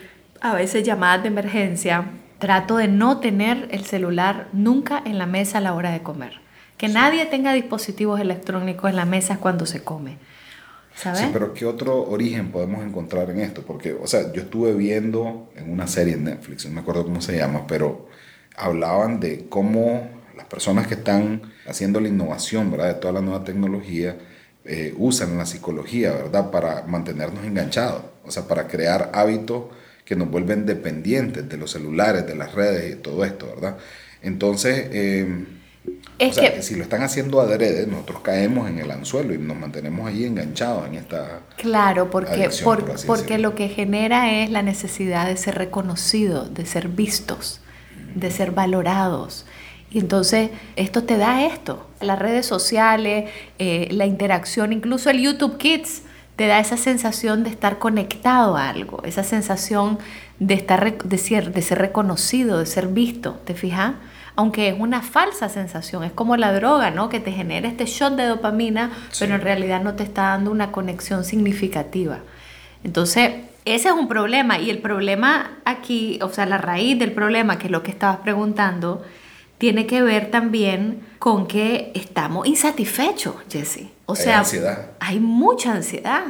a 0.41 0.56
veces 0.56 0.84
llamadas 0.84 1.22
de 1.22 1.27
emergencia, 1.27 2.06
trato 2.39 2.77
de 2.77 2.88
no 2.88 3.20
tener 3.20 3.68
el 3.70 3.86
celular 3.86 4.48
nunca 4.51 5.03
en 5.06 5.20
la 5.20 5.27
mesa 5.27 5.60
a 5.60 5.62
la 5.62 5.75
hora 5.75 5.91
de 5.91 6.01
comer. 6.01 6.39
Que 6.79 6.88
nadie 6.88 7.27
tenga 7.27 7.53
dispositivos 7.53 8.20
electrónicos 8.20 8.89
en 8.89 8.96
la 8.96 9.06
mesa 9.06 9.38
cuando 9.38 9.68
se 9.68 9.84
come. 9.84 10.18
¿Sabes? 10.96 11.22
Sí, 11.22 11.29
pero 11.31 11.53
¿qué 11.53 11.65
otro 11.65 12.03
origen 12.10 12.51
podemos 12.51 12.84
encontrar 12.84 13.29
en 13.29 13.39
esto? 13.39 13.63
Porque, 13.65 13.93
o 13.93 14.08
sea, 14.08 14.34
yo 14.34 14.41
estuve 14.41 14.74
viendo 14.74 15.50
en 15.55 15.72
una 15.72 15.88
serie 15.88 16.15
en 16.15 16.25
Netflix, 16.25 16.65
no 16.65 16.72
me 16.72 16.81
acuerdo 16.81 17.05
cómo 17.05 17.22
se 17.22 17.38
llama, 17.38 17.65
pero 17.67 18.08
hablaban 18.58 19.19
de 19.19 19.48
cómo 19.48 20.10
las 20.36 20.46
personas 20.48 20.88
que 20.88 20.96
están 20.96 21.41
haciendo 21.67 22.00
la 22.00 22.10
innovación, 22.10 22.72
¿verdad? 22.72 22.88
De 22.88 22.93
toda 22.96 23.13
la 23.13 23.22
nueva 23.22 23.43
tecnología, 23.43 24.17
eh, 24.65 24.93
usan 24.98 25.38
la 25.38 25.46
psicología, 25.46 26.12
¿verdad? 26.12 26.51
Para 26.51 26.84
mantenernos 26.84 27.46
enganchados, 27.46 28.03
o 28.25 28.31
sea, 28.31 28.48
para 28.48 28.67
crear 28.67 29.12
hábitos 29.13 29.65
que 30.05 30.15
nos 30.15 30.29
vuelven 30.29 30.65
dependientes 30.65 31.48
de 31.48 31.58
los 31.58 31.72
celulares, 31.72 32.25
de 32.27 32.36
las 32.36 32.53
redes 32.53 32.93
y 32.93 32.96
todo 32.98 33.24
esto, 33.24 33.48
¿verdad? 33.48 33.77
Entonces, 34.22 34.89
eh, 34.91 35.46
o 36.19 36.33
sea, 36.33 36.53
que 36.53 36.61
si 36.61 36.75
lo 36.75 36.83
están 36.83 37.01
haciendo 37.01 37.39
adrede, 37.39 37.88
nosotros 37.88 38.21
caemos 38.21 38.69
en 38.69 38.79
el 38.79 38.91
anzuelo 38.91 39.33
y 39.33 39.38
nos 39.38 39.57
mantenemos 39.57 40.07
ahí 40.07 40.25
enganchados 40.25 40.88
en 40.88 40.95
esta. 40.95 41.41
Claro, 41.57 42.09
porque, 42.09 42.49
porque 43.07 43.38
lo 43.38 43.55
que 43.55 43.69
genera 43.69 44.31
es 44.31 44.49
la 44.49 44.61
necesidad 44.61 45.27
de 45.27 45.38
ser 45.38 45.55
reconocidos, 45.55 46.53
de 46.53 46.65
ser 46.65 46.89
vistos, 46.89 47.61
de 48.15 48.31
ser 48.31 48.51
valorados. 48.51 49.45
Y 49.91 49.99
entonces 49.99 50.51
esto 50.75 51.03
te 51.03 51.17
da 51.17 51.45
esto, 51.45 51.88
las 51.99 52.19
redes 52.19 52.45
sociales, 52.45 53.29
eh, 53.57 53.88
la 53.91 54.05
interacción, 54.05 54.71
incluso 54.71 55.09
el 55.09 55.21
YouTube 55.21 55.57
Kids 55.57 56.03
te 56.35 56.47
da 56.47 56.59
esa 56.59 56.77
sensación 56.77 57.43
de 57.43 57.49
estar 57.49 57.79
conectado 57.79 58.55
a 58.55 58.69
algo, 58.69 59.01
esa 59.03 59.23
sensación 59.23 59.99
de, 60.39 60.53
estar, 60.53 60.97
de, 61.03 61.17
ser, 61.17 61.51
de 61.51 61.61
ser 61.61 61.79
reconocido, 61.79 62.59
de 62.59 62.65
ser 62.65 62.88
visto, 62.88 63.39
¿te 63.45 63.55
fijas? 63.55 63.95
Aunque 64.39 64.69
es 64.69 64.75
una 64.79 65.01
falsa 65.01 65.50
sensación, 65.50 66.05
es 66.05 66.13
como 66.13 66.38
la 66.38 66.53
droga, 66.53 66.91
¿no? 66.91 67.10
Que 67.10 67.19
te 67.19 67.34
genera 67.34 67.67
este 67.67 67.86
shot 67.86 68.15
de 68.15 68.25
dopamina, 68.25 68.89
pero 69.19 69.36
en 69.36 69.41
realidad 69.41 69.84
no 69.84 69.96
te 69.96 70.03
está 70.03 70.29
dando 70.29 70.50
una 70.50 70.72
conexión 70.72 71.25
significativa. 71.25 72.19
Entonces, 72.86 73.31
ese 73.65 73.89
es 73.89 73.93
un 73.93 74.08
problema 74.08 74.58
y 74.58 74.69
el 74.69 74.77
problema 74.77 75.58
aquí, 75.65 76.19
o 76.22 76.29
sea, 76.29 76.46
la 76.46 76.58
raíz 76.58 76.98
del 76.98 77.12
problema, 77.12 77.60
que 77.60 77.67
es 77.67 77.72
lo 77.72 77.84
que 77.84 77.91
estabas 77.91 78.19
preguntando, 78.19 79.03
tiene 79.58 79.86
que 79.86 80.01
ver 80.01 80.31
también 80.31 81.05
con 81.19 81.46
que 81.46 81.91
estamos 81.93 82.48
insatisfechos, 82.48 83.36
Jesse. 83.51 83.89
O 84.05 84.15
sea, 84.15 84.36
hay, 84.36 84.39
ansiedad. 84.39 84.91
hay 85.01 85.19
mucha 85.19 85.74
ansiedad, 85.74 86.24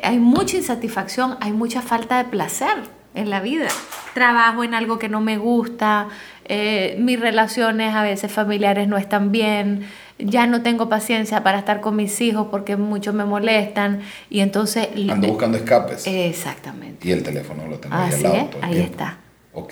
hay 0.00 0.20
mucha 0.20 0.56
insatisfacción, 0.58 1.36
hay 1.40 1.50
mucha 1.50 1.82
falta 1.82 2.18
de 2.18 2.30
placer 2.30 2.76
en 3.14 3.30
la 3.30 3.40
vida. 3.40 3.66
Trabajo 4.14 4.62
en 4.62 4.74
algo 4.74 4.98
que 4.98 5.08
no 5.08 5.20
me 5.20 5.38
gusta, 5.38 6.08
eh, 6.48 6.96
mis 6.98 7.20
relaciones 7.20 7.94
a 7.94 8.02
veces 8.02 8.32
familiares 8.32 8.88
no 8.88 8.96
están 8.96 9.32
bien, 9.32 9.86
ya 10.18 10.46
no 10.46 10.62
tengo 10.62 10.88
paciencia 10.88 11.42
para 11.42 11.58
estar 11.58 11.80
con 11.80 11.96
mis 11.96 12.20
hijos 12.20 12.48
porque 12.50 12.76
muchos 12.76 13.14
me 13.14 13.24
molestan 13.24 14.00
y 14.30 14.40
entonces... 14.40 14.88
Ando 15.10 15.28
buscando 15.28 15.58
escapes. 15.58 16.06
Exactamente. 16.06 17.06
Y 17.06 17.12
el 17.12 17.22
teléfono 17.22 17.66
lo 17.66 17.78
tengo 17.78 17.94
ahí 17.94 18.12
al 18.12 18.22
lado. 18.22 18.50
ahí 18.62 18.78
está. 18.80 19.18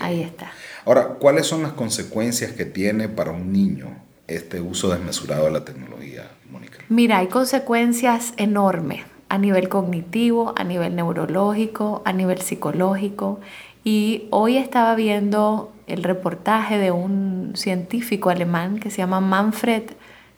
Ahí 0.01 0.23
está. 0.23 0.51
Ahora, 0.85 1.17
¿cuáles 1.19 1.47
son 1.47 1.63
las 1.63 1.73
consecuencias 1.73 2.53
que 2.53 2.65
tiene 2.65 3.09
para 3.09 3.31
un 3.31 3.53
niño 3.53 3.89
este 4.27 4.61
uso 4.61 4.89
desmesurado 4.89 5.47
de 5.47 5.53
la 5.53 5.65
tecnología, 5.65 6.31
Mónica? 6.51 6.79
Mira, 6.89 7.19
hay 7.19 7.29
consecuencias 7.29 8.33
enormes 8.37 9.03
a 9.29 9.39
nivel 9.39 9.69
cognitivo, 9.69 10.55
a 10.57 10.65
nivel 10.65 10.95
neurológico, 10.95 12.03
a 12.05 12.13
nivel 12.13 12.41
psicológico. 12.41 13.41
Y 13.85 14.27
hoy 14.31 14.57
estaba 14.57 14.95
viendo 14.95 15.73
el 15.87 16.03
reportaje 16.03 16.79
de 16.79 16.91
un 16.91 17.53
científico 17.55 18.31
alemán 18.31 18.79
que 18.79 18.91
se 18.91 18.99
llama 18.99 19.21
Manfred 19.21 19.85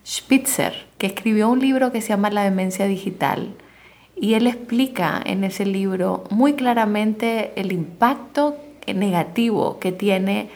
Spitzer, 0.05 0.87
que 0.97 1.07
escribió 1.07 1.49
un 1.49 1.59
libro 1.59 1.91
que 1.91 2.01
se 2.01 2.09
llama 2.09 2.29
La 2.29 2.43
demencia 2.43 2.85
digital. 2.85 3.53
Y 4.15 4.33
él 4.33 4.47
explica 4.47 5.21
en 5.25 5.43
ese 5.43 5.65
libro 5.65 6.25
muy 6.29 6.53
claramente 6.53 7.53
el 7.55 7.71
impacto 7.71 8.57
negativo 8.93 9.79
que 9.79 9.91
tiene 9.91 10.49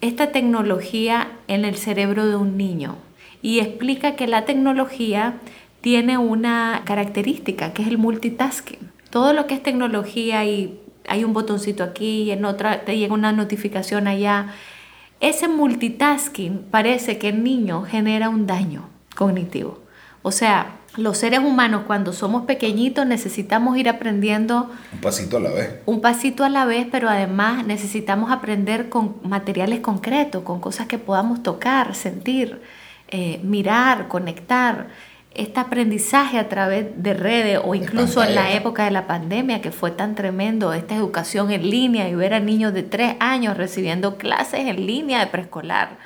esta 0.00 0.32
tecnología 0.32 1.28
en 1.48 1.64
el 1.64 1.76
cerebro 1.76 2.26
de 2.26 2.36
un 2.36 2.56
niño. 2.56 2.96
Y 3.42 3.60
explica 3.60 4.14
que 4.16 4.26
la 4.26 4.44
tecnología 4.44 5.34
tiene 5.80 6.16
una 6.16 6.82
característica 6.84 7.72
que 7.72 7.82
es 7.82 7.88
el 7.88 7.98
multitasking. 7.98 8.90
Todo 9.10 9.32
lo 9.32 9.46
que 9.46 9.54
es 9.54 9.62
tecnología 9.62 10.44
y 10.44 10.80
hay 11.12 11.24
un 11.24 11.34
botoncito 11.34 11.84
aquí 11.84 12.22
y 12.22 12.30
en 12.30 12.46
otra 12.46 12.86
te 12.86 12.96
llega 12.96 13.12
una 13.12 13.32
notificación 13.32 14.08
allá. 14.08 14.46
Ese 15.20 15.46
multitasking 15.46 16.64
parece 16.70 17.18
que 17.18 17.28
el 17.28 17.44
niño 17.44 17.82
genera 17.82 18.30
un 18.30 18.46
daño 18.46 18.88
cognitivo. 19.14 19.80
O 20.22 20.32
sea, 20.32 20.78
los 20.96 21.18
seres 21.18 21.40
humanos 21.40 21.82
cuando 21.86 22.14
somos 22.14 22.44
pequeñitos 22.46 23.06
necesitamos 23.06 23.76
ir 23.76 23.90
aprendiendo 23.90 24.70
un 24.90 25.00
pasito 25.02 25.36
a 25.36 25.40
la 25.40 25.50
vez. 25.50 25.80
Un 25.84 26.00
pasito 26.00 26.44
a 26.44 26.48
la 26.48 26.64
vez, 26.64 26.86
pero 26.90 27.10
además 27.10 27.66
necesitamos 27.66 28.30
aprender 28.30 28.88
con 28.88 29.16
materiales 29.22 29.80
concretos, 29.80 30.42
con 30.44 30.60
cosas 30.60 30.86
que 30.86 30.96
podamos 30.96 31.42
tocar, 31.42 31.94
sentir, 31.94 32.62
eh, 33.08 33.38
mirar, 33.42 34.08
conectar 34.08 34.88
este 35.34 35.60
aprendizaje 35.60 36.38
a 36.38 36.48
través 36.48 36.86
de 36.96 37.14
redes 37.14 37.60
o 37.62 37.74
incluso 37.74 38.22
en 38.22 38.34
la 38.34 38.52
época 38.54 38.84
de 38.84 38.90
la 38.90 39.06
pandemia 39.06 39.60
que 39.60 39.72
fue 39.72 39.90
tan 39.90 40.14
tremendo, 40.14 40.72
esta 40.72 40.94
educación 40.94 41.50
en 41.50 41.68
línea 41.68 42.08
y 42.08 42.14
ver 42.14 42.34
a 42.34 42.40
niños 42.40 42.74
de 42.74 42.82
tres 42.82 43.14
años 43.20 43.56
recibiendo 43.56 44.16
clases 44.16 44.60
en 44.60 44.86
línea 44.86 45.20
de 45.20 45.26
preescolar. 45.28 45.98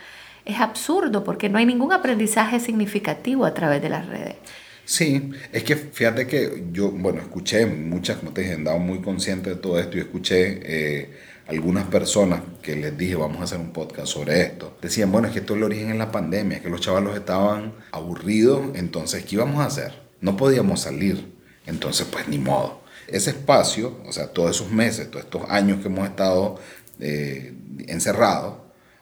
Es 0.44 0.60
absurdo 0.60 1.24
porque 1.24 1.48
no 1.48 1.58
hay 1.58 1.66
ningún 1.66 1.92
aprendizaje 1.92 2.60
significativo 2.60 3.44
a 3.44 3.54
través 3.54 3.82
de 3.82 3.88
las 3.88 4.06
redes. 4.06 4.36
Sí, 4.84 5.30
es 5.52 5.64
que 5.64 5.74
fíjate 5.74 6.28
que 6.28 6.66
yo, 6.70 6.92
bueno, 6.92 7.20
escuché 7.20 7.66
muchas, 7.66 8.18
como 8.18 8.32
te 8.32 8.42
dije, 8.42 8.54
andaba 8.54 8.78
muy 8.78 9.00
consciente 9.00 9.50
de 9.50 9.56
todo 9.56 9.80
esto 9.80 9.96
y 9.96 10.00
escuché 10.00 10.60
eh, 10.62 11.10
algunas 11.48 11.84
personas 11.84 12.40
que 12.60 12.74
les 12.74 12.96
dije, 12.98 13.14
vamos 13.14 13.40
a 13.40 13.44
hacer 13.44 13.58
un 13.58 13.72
podcast 13.72 14.08
sobre 14.08 14.42
esto, 14.42 14.76
decían, 14.82 15.12
bueno, 15.12 15.28
es 15.28 15.32
que 15.32 15.40
esto 15.40 15.54
es 15.54 15.58
el 15.58 15.64
origen 15.64 15.90
en 15.90 15.98
la 15.98 16.10
pandemia, 16.10 16.60
que 16.60 16.68
los 16.68 16.80
chavalos 16.80 17.16
estaban 17.16 17.72
aburridos, 17.92 18.62
entonces, 18.74 19.24
¿qué 19.24 19.36
íbamos 19.36 19.60
a 19.60 19.66
hacer? 19.66 19.92
No 20.20 20.36
podíamos 20.36 20.80
salir, 20.80 21.32
entonces, 21.66 22.06
pues 22.10 22.26
ni 22.28 22.38
modo. 22.38 22.80
Ese 23.06 23.30
espacio, 23.30 24.00
o 24.06 24.12
sea, 24.12 24.28
todos 24.28 24.56
esos 24.56 24.72
meses, 24.72 25.10
todos 25.10 25.24
estos 25.24 25.42
años 25.48 25.80
que 25.80 25.86
hemos 25.86 26.08
estado 26.08 26.58
eh, 26.98 27.54
encerrados, 27.86 28.54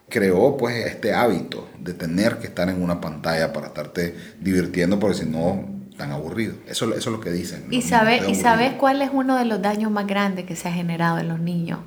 creó 0.07 0.55
pues 0.55 0.85
este 0.85 1.13
hábito 1.13 1.67
de 1.79 1.95
tener 1.95 2.37
que 2.37 2.45
estar 2.45 2.69
en 2.69 2.83
una 2.83 3.01
pantalla 3.01 3.51
para 3.51 3.67
estarte 3.67 4.15
divirtiendo, 4.39 4.99
porque 4.99 5.17
si 5.17 5.25
no, 5.25 5.67
tan 5.97 6.11
aburrido. 6.11 6.55
Eso, 6.67 6.85
eso 6.93 6.95
es 6.95 7.05
lo 7.07 7.19
que 7.19 7.31
dicen. 7.31 7.65
¿Y, 7.71 7.81
sabes, 7.81 8.27
¿Y 8.29 8.35
sabes 8.35 8.73
cuál 8.73 9.01
es 9.01 9.09
uno 9.11 9.35
de 9.37 9.45
los 9.45 9.61
daños 9.63 9.91
más 9.91 10.05
grandes 10.05 10.45
que 10.45 10.55
se 10.55 10.67
ha 10.67 10.71
generado 10.71 11.17
en 11.17 11.29
los 11.29 11.39
niños? 11.39 11.79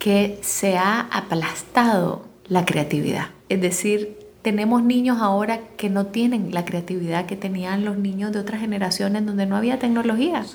Que 0.00 0.38
se 0.40 0.78
ha 0.78 1.02
aplastado 1.12 2.22
la 2.48 2.64
creatividad. 2.64 3.26
Es 3.50 3.60
decir, 3.60 4.16
tenemos 4.40 4.82
niños 4.82 5.18
ahora 5.20 5.60
que 5.76 5.90
no 5.90 6.06
tienen 6.06 6.54
la 6.54 6.64
creatividad 6.64 7.26
que 7.26 7.36
tenían 7.36 7.84
los 7.84 7.98
niños 7.98 8.32
de 8.32 8.38
otras 8.38 8.60
generaciones 8.60 9.26
donde 9.26 9.44
no 9.44 9.56
había 9.56 9.78
tecnología. 9.78 10.46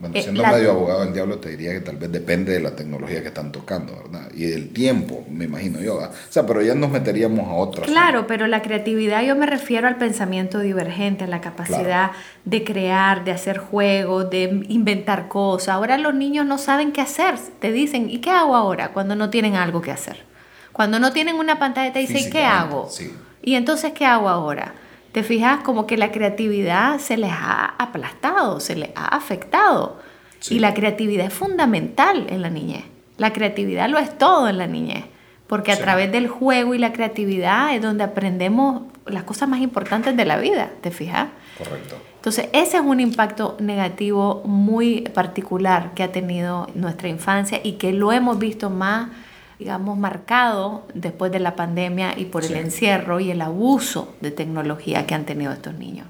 Bueno, 0.00 0.16
eh, 0.16 0.22
siendo 0.22 0.42
medio 0.42 0.70
abogado 0.70 1.04
del 1.04 1.12
diablo, 1.12 1.38
te 1.38 1.50
diría 1.50 1.72
que 1.72 1.80
tal 1.80 1.96
vez 1.96 2.10
depende 2.10 2.52
de 2.52 2.60
la 2.60 2.74
tecnología 2.74 3.20
que 3.20 3.28
están 3.28 3.52
tocando, 3.52 3.94
¿verdad? 3.94 4.30
Y 4.34 4.46
del 4.46 4.70
tiempo, 4.70 5.26
me 5.30 5.44
imagino 5.44 5.78
yo. 5.80 5.96
O 5.96 6.10
sea, 6.30 6.46
pero 6.46 6.62
ya 6.62 6.74
nos 6.74 6.90
meteríamos 6.90 7.46
a 7.46 7.52
otras. 7.52 7.86
Claro, 7.86 8.26
pero 8.26 8.46
la 8.46 8.62
creatividad 8.62 9.22
yo 9.22 9.36
me 9.36 9.44
refiero 9.44 9.88
al 9.88 9.96
pensamiento 9.96 10.60
divergente, 10.60 11.24
a 11.24 11.26
la 11.26 11.42
capacidad 11.42 12.12
de 12.46 12.64
crear, 12.64 13.24
de 13.24 13.32
hacer 13.32 13.58
juegos, 13.58 14.30
de 14.30 14.64
inventar 14.68 15.28
cosas. 15.28 15.68
Ahora 15.68 15.98
los 15.98 16.14
niños 16.14 16.46
no 16.46 16.56
saben 16.56 16.92
qué 16.92 17.02
hacer. 17.02 17.34
Te 17.60 17.70
dicen, 17.70 18.08
¿y 18.08 18.20
qué 18.20 18.30
hago 18.30 18.56
ahora? 18.56 18.92
Cuando 18.92 19.16
no 19.16 19.28
tienen 19.28 19.54
algo 19.56 19.82
que 19.82 19.90
hacer. 19.90 20.24
Cuando 20.72 20.98
no 20.98 21.12
tienen 21.12 21.36
una 21.36 21.58
pantalla 21.58 21.92
te 21.92 21.98
dicen, 21.98 22.28
¿y 22.28 22.30
qué 22.30 22.44
hago? 22.44 22.88
Sí. 22.88 23.12
¿Y 23.42 23.54
entonces 23.54 23.92
qué 23.92 24.06
hago 24.06 24.30
ahora? 24.30 24.72
Te 25.12 25.22
fijas 25.22 25.62
como 25.62 25.86
que 25.86 25.96
la 25.96 26.12
creatividad 26.12 26.98
se 26.98 27.16
les 27.16 27.32
ha 27.32 27.74
aplastado, 27.78 28.60
se 28.60 28.76
les 28.76 28.90
ha 28.94 29.06
afectado. 29.06 29.98
Y 30.48 30.58
la 30.58 30.72
creatividad 30.72 31.26
es 31.26 31.34
fundamental 31.34 32.26
en 32.30 32.42
la 32.42 32.50
niñez. 32.50 32.84
La 33.18 33.32
creatividad 33.32 33.88
lo 33.88 33.98
es 33.98 34.16
todo 34.16 34.48
en 34.48 34.58
la 34.58 34.66
niñez. 34.66 35.04
Porque 35.46 35.72
a 35.72 35.76
través 35.76 36.12
del 36.12 36.28
juego 36.28 36.74
y 36.74 36.78
la 36.78 36.92
creatividad 36.92 37.74
es 37.74 37.82
donde 37.82 38.04
aprendemos 38.04 38.82
las 39.04 39.24
cosas 39.24 39.48
más 39.48 39.60
importantes 39.60 40.16
de 40.16 40.24
la 40.24 40.38
vida, 40.38 40.70
¿te 40.80 40.90
fijas? 40.90 41.28
Correcto. 41.58 41.96
Entonces, 42.14 42.48
ese 42.52 42.76
es 42.76 42.82
un 42.82 43.00
impacto 43.00 43.56
negativo 43.58 44.42
muy 44.44 45.02
particular 45.14 45.92
que 45.94 46.02
ha 46.02 46.12
tenido 46.12 46.68
nuestra 46.74 47.08
infancia 47.08 47.60
y 47.62 47.72
que 47.72 47.92
lo 47.92 48.12
hemos 48.12 48.38
visto 48.38 48.70
más 48.70 49.08
digamos, 49.60 49.98
marcado 49.98 50.86
después 50.94 51.30
de 51.30 51.38
la 51.38 51.54
pandemia 51.54 52.18
y 52.18 52.24
por 52.24 52.46
el 52.46 52.56
encierro 52.56 53.20
y 53.20 53.30
el 53.30 53.42
abuso 53.42 54.14
de 54.22 54.30
tecnología 54.30 55.06
que 55.06 55.14
han 55.14 55.26
tenido 55.26 55.52
estos 55.52 55.74
niños. 55.74 56.06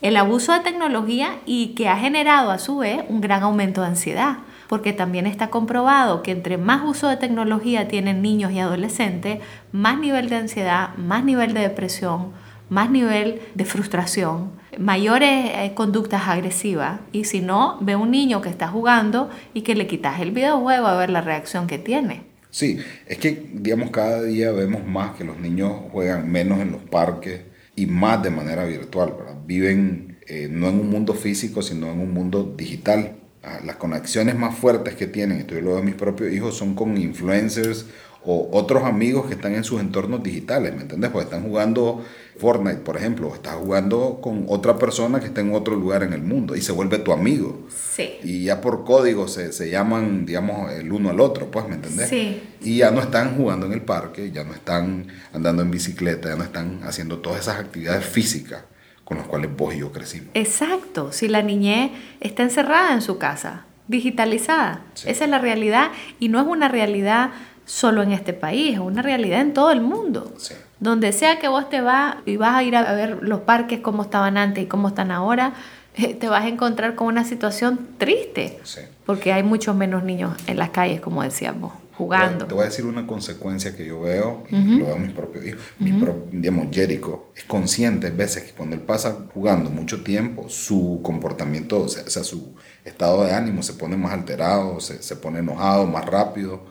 El 0.00 0.16
abuso 0.16 0.52
de 0.52 0.60
tecnología 0.60 1.40
y 1.44 1.74
que 1.74 1.88
ha 1.88 1.96
generado 1.96 2.52
a 2.52 2.60
su 2.60 2.78
vez 2.78 3.02
un 3.08 3.20
gran 3.20 3.42
aumento 3.42 3.80
de 3.80 3.88
ansiedad, 3.88 4.38
porque 4.68 4.92
también 4.92 5.26
está 5.26 5.50
comprobado 5.50 6.22
que 6.22 6.30
entre 6.30 6.58
más 6.58 6.82
uso 6.84 7.08
de 7.08 7.16
tecnología 7.16 7.88
tienen 7.88 8.22
niños 8.22 8.52
y 8.52 8.60
adolescentes, 8.60 9.40
más 9.72 9.98
nivel 9.98 10.28
de 10.28 10.36
ansiedad, 10.36 10.94
más 10.96 11.24
nivel 11.24 11.52
de 11.52 11.62
depresión, 11.62 12.32
más 12.68 12.88
nivel 12.88 13.42
de 13.56 13.64
frustración, 13.64 14.52
mayores 14.78 15.50
eh, 15.52 15.72
conductas 15.74 16.28
agresivas. 16.28 17.00
Y 17.10 17.24
si 17.24 17.40
no, 17.40 17.78
ve 17.80 17.96
un 17.96 18.12
niño 18.12 18.40
que 18.40 18.48
está 18.48 18.68
jugando 18.68 19.28
y 19.54 19.62
que 19.62 19.74
le 19.74 19.88
quitas 19.88 20.20
el 20.20 20.30
videojuego 20.30 20.86
a 20.86 20.94
ver 20.94 21.10
la 21.10 21.20
reacción 21.20 21.66
que 21.66 21.78
tiene. 21.78 22.29
Sí, 22.50 22.78
es 23.06 23.18
que, 23.18 23.50
digamos, 23.54 23.90
cada 23.90 24.22
día 24.22 24.50
vemos 24.50 24.84
más 24.84 25.16
que 25.16 25.24
los 25.24 25.38
niños 25.38 25.72
juegan 25.92 26.30
menos 26.30 26.60
en 26.60 26.72
los 26.72 26.82
parques 26.82 27.42
y 27.76 27.86
más 27.86 28.22
de 28.22 28.30
manera 28.30 28.64
virtual, 28.64 29.14
¿verdad? 29.16 29.36
Viven 29.46 30.18
eh, 30.26 30.48
no 30.50 30.68
en 30.68 30.80
un 30.80 30.90
mundo 30.90 31.14
físico, 31.14 31.62
sino 31.62 31.90
en 31.92 32.00
un 32.00 32.12
mundo 32.12 32.54
digital. 32.56 33.16
Ah, 33.42 33.60
las 33.64 33.76
conexiones 33.76 34.36
más 34.36 34.54
fuertes 34.56 34.94
que 34.94 35.06
tienen, 35.06 35.38
esto 35.38 35.54
yo 35.54 35.62
lo 35.62 35.78
a 35.78 35.82
mis 35.82 35.94
propios 35.94 36.32
hijos, 36.32 36.56
son 36.56 36.74
con 36.74 36.98
influencers 36.98 37.86
o 38.22 38.50
otros 38.52 38.84
amigos 38.84 39.26
que 39.26 39.34
están 39.34 39.54
en 39.54 39.64
sus 39.64 39.80
entornos 39.80 40.22
digitales, 40.22 40.74
¿me 40.74 40.82
entiendes? 40.82 41.10
Porque 41.10 41.24
están 41.24 41.42
jugando 41.42 42.04
Fortnite, 42.40 42.78
por 42.78 42.96
ejemplo, 42.96 43.34
estás 43.34 43.54
jugando 43.56 44.18
con 44.22 44.46
otra 44.48 44.78
persona 44.78 45.20
que 45.20 45.26
está 45.26 45.42
en 45.42 45.52
otro 45.54 45.74
lugar 45.76 46.02
en 46.02 46.12
el 46.14 46.22
mundo 46.22 46.56
y 46.56 46.62
se 46.62 46.72
vuelve 46.72 46.98
tu 46.98 47.12
amigo. 47.12 47.68
Sí. 47.94 48.14
Y 48.22 48.44
ya 48.44 48.60
por 48.62 48.84
código 48.84 49.28
se, 49.28 49.52
se 49.52 49.68
llaman, 49.70 50.24
digamos, 50.24 50.72
el 50.72 50.90
uno 50.90 51.10
al 51.10 51.20
otro, 51.20 51.50
pues, 51.50 51.68
¿me 51.68 51.74
entendés? 51.74 52.08
Sí. 52.08 52.42
Y 52.62 52.78
ya 52.78 52.90
no 52.90 53.00
están 53.00 53.36
jugando 53.36 53.66
en 53.66 53.72
el 53.72 53.82
parque, 53.82 54.30
ya 54.30 54.42
no 54.44 54.54
están 54.54 55.06
andando 55.34 55.62
en 55.62 55.70
bicicleta, 55.70 56.30
ya 56.30 56.36
no 56.36 56.44
están 56.44 56.80
haciendo 56.84 57.18
todas 57.18 57.40
esas 57.40 57.58
actividades 57.58 58.04
físicas 58.06 58.62
con 59.04 59.18
los 59.18 59.26
cuales 59.26 59.54
vos 59.56 59.74
y 59.74 59.78
yo 59.80 59.92
crecimos. 59.92 60.28
Exacto, 60.34 61.12
si 61.12 61.28
la 61.28 61.42
niñez 61.42 61.90
está 62.20 62.42
encerrada 62.42 62.94
en 62.94 63.02
su 63.02 63.18
casa, 63.18 63.64
digitalizada, 63.88 64.84
Sí. 64.94 65.10
esa 65.10 65.24
es 65.24 65.30
la 65.30 65.38
realidad 65.38 65.90
y 66.18 66.28
no 66.28 66.40
es 66.40 66.46
una 66.46 66.68
realidad 66.68 67.30
solo 67.66 68.02
en 68.02 68.12
este 68.12 68.32
país, 68.32 68.74
es 68.74 68.78
una 68.80 69.02
realidad 69.02 69.40
en 69.40 69.52
todo 69.52 69.70
el 69.72 69.80
mundo. 69.80 70.32
Sí. 70.38 70.54
Donde 70.80 71.12
sea 71.12 71.38
que 71.38 71.48
vos 71.48 71.68
te 71.68 71.80
vas 71.82 72.16
y 72.26 72.36
vas 72.36 72.54
a 72.56 72.62
ir 72.62 72.74
a 72.74 72.92
ver 72.94 73.18
los 73.22 73.40
parques 73.40 73.80
como 73.80 74.02
estaban 74.02 74.36
antes 74.38 74.64
y 74.64 74.66
cómo 74.66 74.88
están 74.88 75.10
ahora, 75.10 75.52
eh, 75.94 76.14
te 76.14 76.28
vas 76.28 76.44
a 76.44 76.48
encontrar 76.48 76.94
con 76.94 77.06
una 77.08 77.24
situación 77.24 77.88
triste, 77.98 78.58
Sí. 78.64 78.80
porque 79.04 79.32
hay 79.32 79.42
muchos 79.42 79.76
menos 79.76 80.04
niños 80.04 80.32
en 80.46 80.56
las 80.56 80.70
calles, 80.70 81.00
como 81.00 81.22
decíamos, 81.22 81.72
jugando. 81.98 82.46
Te 82.46 82.54
voy 82.54 82.62
a 82.62 82.66
decir 82.66 82.86
una 82.86 83.06
consecuencia 83.06 83.76
que 83.76 83.84
yo 83.84 84.00
veo, 84.00 84.44
y 84.48 84.78
lo 84.78 84.86
veo 84.86 84.96
en 84.96 85.02
mis 85.02 85.12
propios 85.12 85.44
hijos. 85.44 85.60
Mi 85.78 85.92
pro- 85.92 86.24
digamos, 86.32 86.68
Jericho 86.70 87.26
es 87.36 87.44
consciente 87.44 88.06
a 88.06 88.10
veces 88.10 88.44
que 88.44 88.52
cuando 88.52 88.74
él 88.74 88.80
pasa 88.82 89.18
jugando 89.34 89.68
mucho 89.68 90.02
tiempo, 90.02 90.48
su 90.48 91.00
comportamiento, 91.02 91.82
o 91.82 91.88
sea, 91.88 92.24
su 92.24 92.54
estado 92.86 93.24
de 93.24 93.32
ánimo 93.34 93.62
se 93.62 93.74
pone 93.74 93.98
más 93.98 94.12
alterado, 94.14 94.80
se, 94.80 95.02
se 95.02 95.16
pone 95.16 95.40
enojado 95.40 95.84
más 95.86 96.06
rápido, 96.06 96.62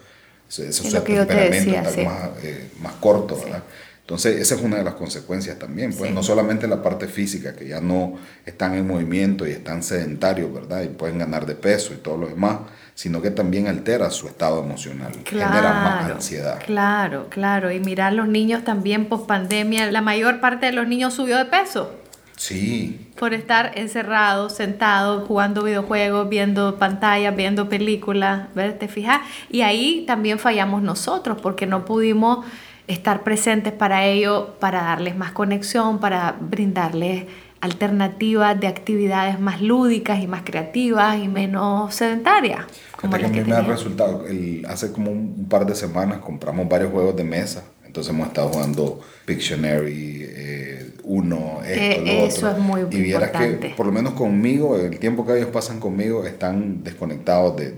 se, 0.47 0.73
su 0.73 0.87
Es 0.87 0.93
te 0.93 0.99
temperamento 1.01 1.55
decía, 1.57 1.81
está 1.83 1.91
sí. 1.93 2.05
más, 2.05 2.29
eh, 2.43 2.71
más 2.81 2.93
corto, 2.93 3.37
¿verdad? 3.37 3.63
Entonces, 4.09 4.41
esa 4.41 4.55
es 4.55 4.61
una 4.63 4.77
de 4.77 4.83
las 4.83 4.95
consecuencias 4.95 5.59
también, 5.59 5.93
pues 5.93 6.09
Sí. 6.09 6.15
no 6.15 6.23
solamente 6.23 6.67
la 6.67 6.81
parte 6.81 7.07
física, 7.07 7.55
que 7.55 7.67
ya 7.67 7.79
no 7.79 8.15
están 8.43 8.73
en 8.73 8.87
movimiento 8.87 9.45
y 9.45 9.51
están 9.51 9.83
sedentarios, 9.83 10.51
¿verdad? 10.51 10.81
Y 10.81 10.87
pueden 10.87 11.19
ganar 11.19 11.45
de 11.45 11.53
peso 11.53 11.93
y 11.93 11.97
todo 11.97 12.17
lo 12.17 12.25
demás, 12.25 12.57
sino 12.95 13.21
que 13.21 13.29
también 13.29 13.67
altera 13.67 14.09
su 14.09 14.25
estado 14.25 14.63
emocional, 14.63 15.11
genera 15.25 15.73
más 15.73 16.09
ansiedad. 16.09 16.57
Claro, 16.65 17.27
claro. 17.29 17.71
Y 17.71 17.79
mirar 17.81 18.13
los 18.13 18.27
niños 18.27 18.63
también 18.63 19.05
post 19.05 19.27
pandemia, 19.27 19.91
la 19.91 20.01
mayor 20.01 20.39
parte 20.39 20.65
de 20.65 20.71
los 20.71 20.87
niños 20.87 21.13
subió 21.13 21.37
de 21.37 21.45
peso 21.45 21.93
Sí, 22.35 23.11
por 23.19 23.33
estar 23.33 23.73
encerrados, 23.75 24.55
sentados, 24.55 25.27
jugando 25.27 25.61
videojuegos, 25.61 26.29
viendo 26.29 26.79
pantallas, 26.79 27.35
viendo 27.35 27.67
películas, 27.67 28.47
¿ves? 28.55 28.79
¿Te 28.79 28.87
fijas? 28.87 29.19
Y 29.49 29.61
ahí 29.61 30.05
también 30.07 30.39
fallamos 30.39 30.81
nosotros 30.81 31.37
porque 31.41 31.65
no 31.67 31.83
pudimos 31.83 32.45
estar 32.89 33.23
presentes 33.23 33.71
para 33.73 34.05
ellos, 34.05 34.49
para 34.59 34.81
darles 34.81 35.15
más 35.15 35.31
conexión, 35.31 35.99
para 35.99 36.35
brindarles 36.39 37.25
alternativas 37.61 38.59
de 38.59 38.67
actividades 38.67 39.39
más 39.39 39.61
lúdicas 39.61 40.21
y 40.23 40.27
más 40.27 40.41
creativas 40.43 41.17
y 41.23 41.27
menos 41.27 41.93
sedentarias. 41.93 42.61
Como 42.99 43.17
las 43.17 43.21
que 43.21 43.27
a 43.27 43.31
que 43.31 43.45
mí 43.45 43.49
me 43.51 43.55
ha 43.55 43.61
resultado, 43.61 44.25
el- 44.27 44.65
hace 44.67 44.91
como 44.91 45.11
un, 45.11 45.35
un 45.37 45.49
par 45.49 45.65
de 45.65 45.75
semanas 45.75 46.19
compramos 46.19 46.67
varios 46.67 46.91
juegos 46.91 47.15
de 47.15 47.23
mesa, 47.23 47.63
entonces 47.85 48.13
hemos 48.13 48.27
estado 48.27 48.49
jugando 48.49 49.01
Pictionary, 49.25 50.23
eh, 50.23 50.68
Uno, 51.11 51.61
esto, 51.65 51.73
Eh, 51.73 52.03
lo 52.05 52.11
eso 52.27 52.45
otro. 52.49 52.57
es 52.59 52.63
muy 52.63 52.81
Y 52.91 53.01
vieras 53.01 53.29
importante. 53.29 53.69
que, 53.69 53.73
por 53.75 53.87
lo 53.87 53.91
menos 53.91 54.13
conmigo, 54.13 54.77
el 54.77 54.99
tiempo 54.99 55.25
que 55.25 55.37
ellos 55.37 55.49
pasan 55.49 55.79
conmigo, 55.79 56.23
están 56.23 56.83
desconectados, 56.83 57.57
de, 57.57 57.77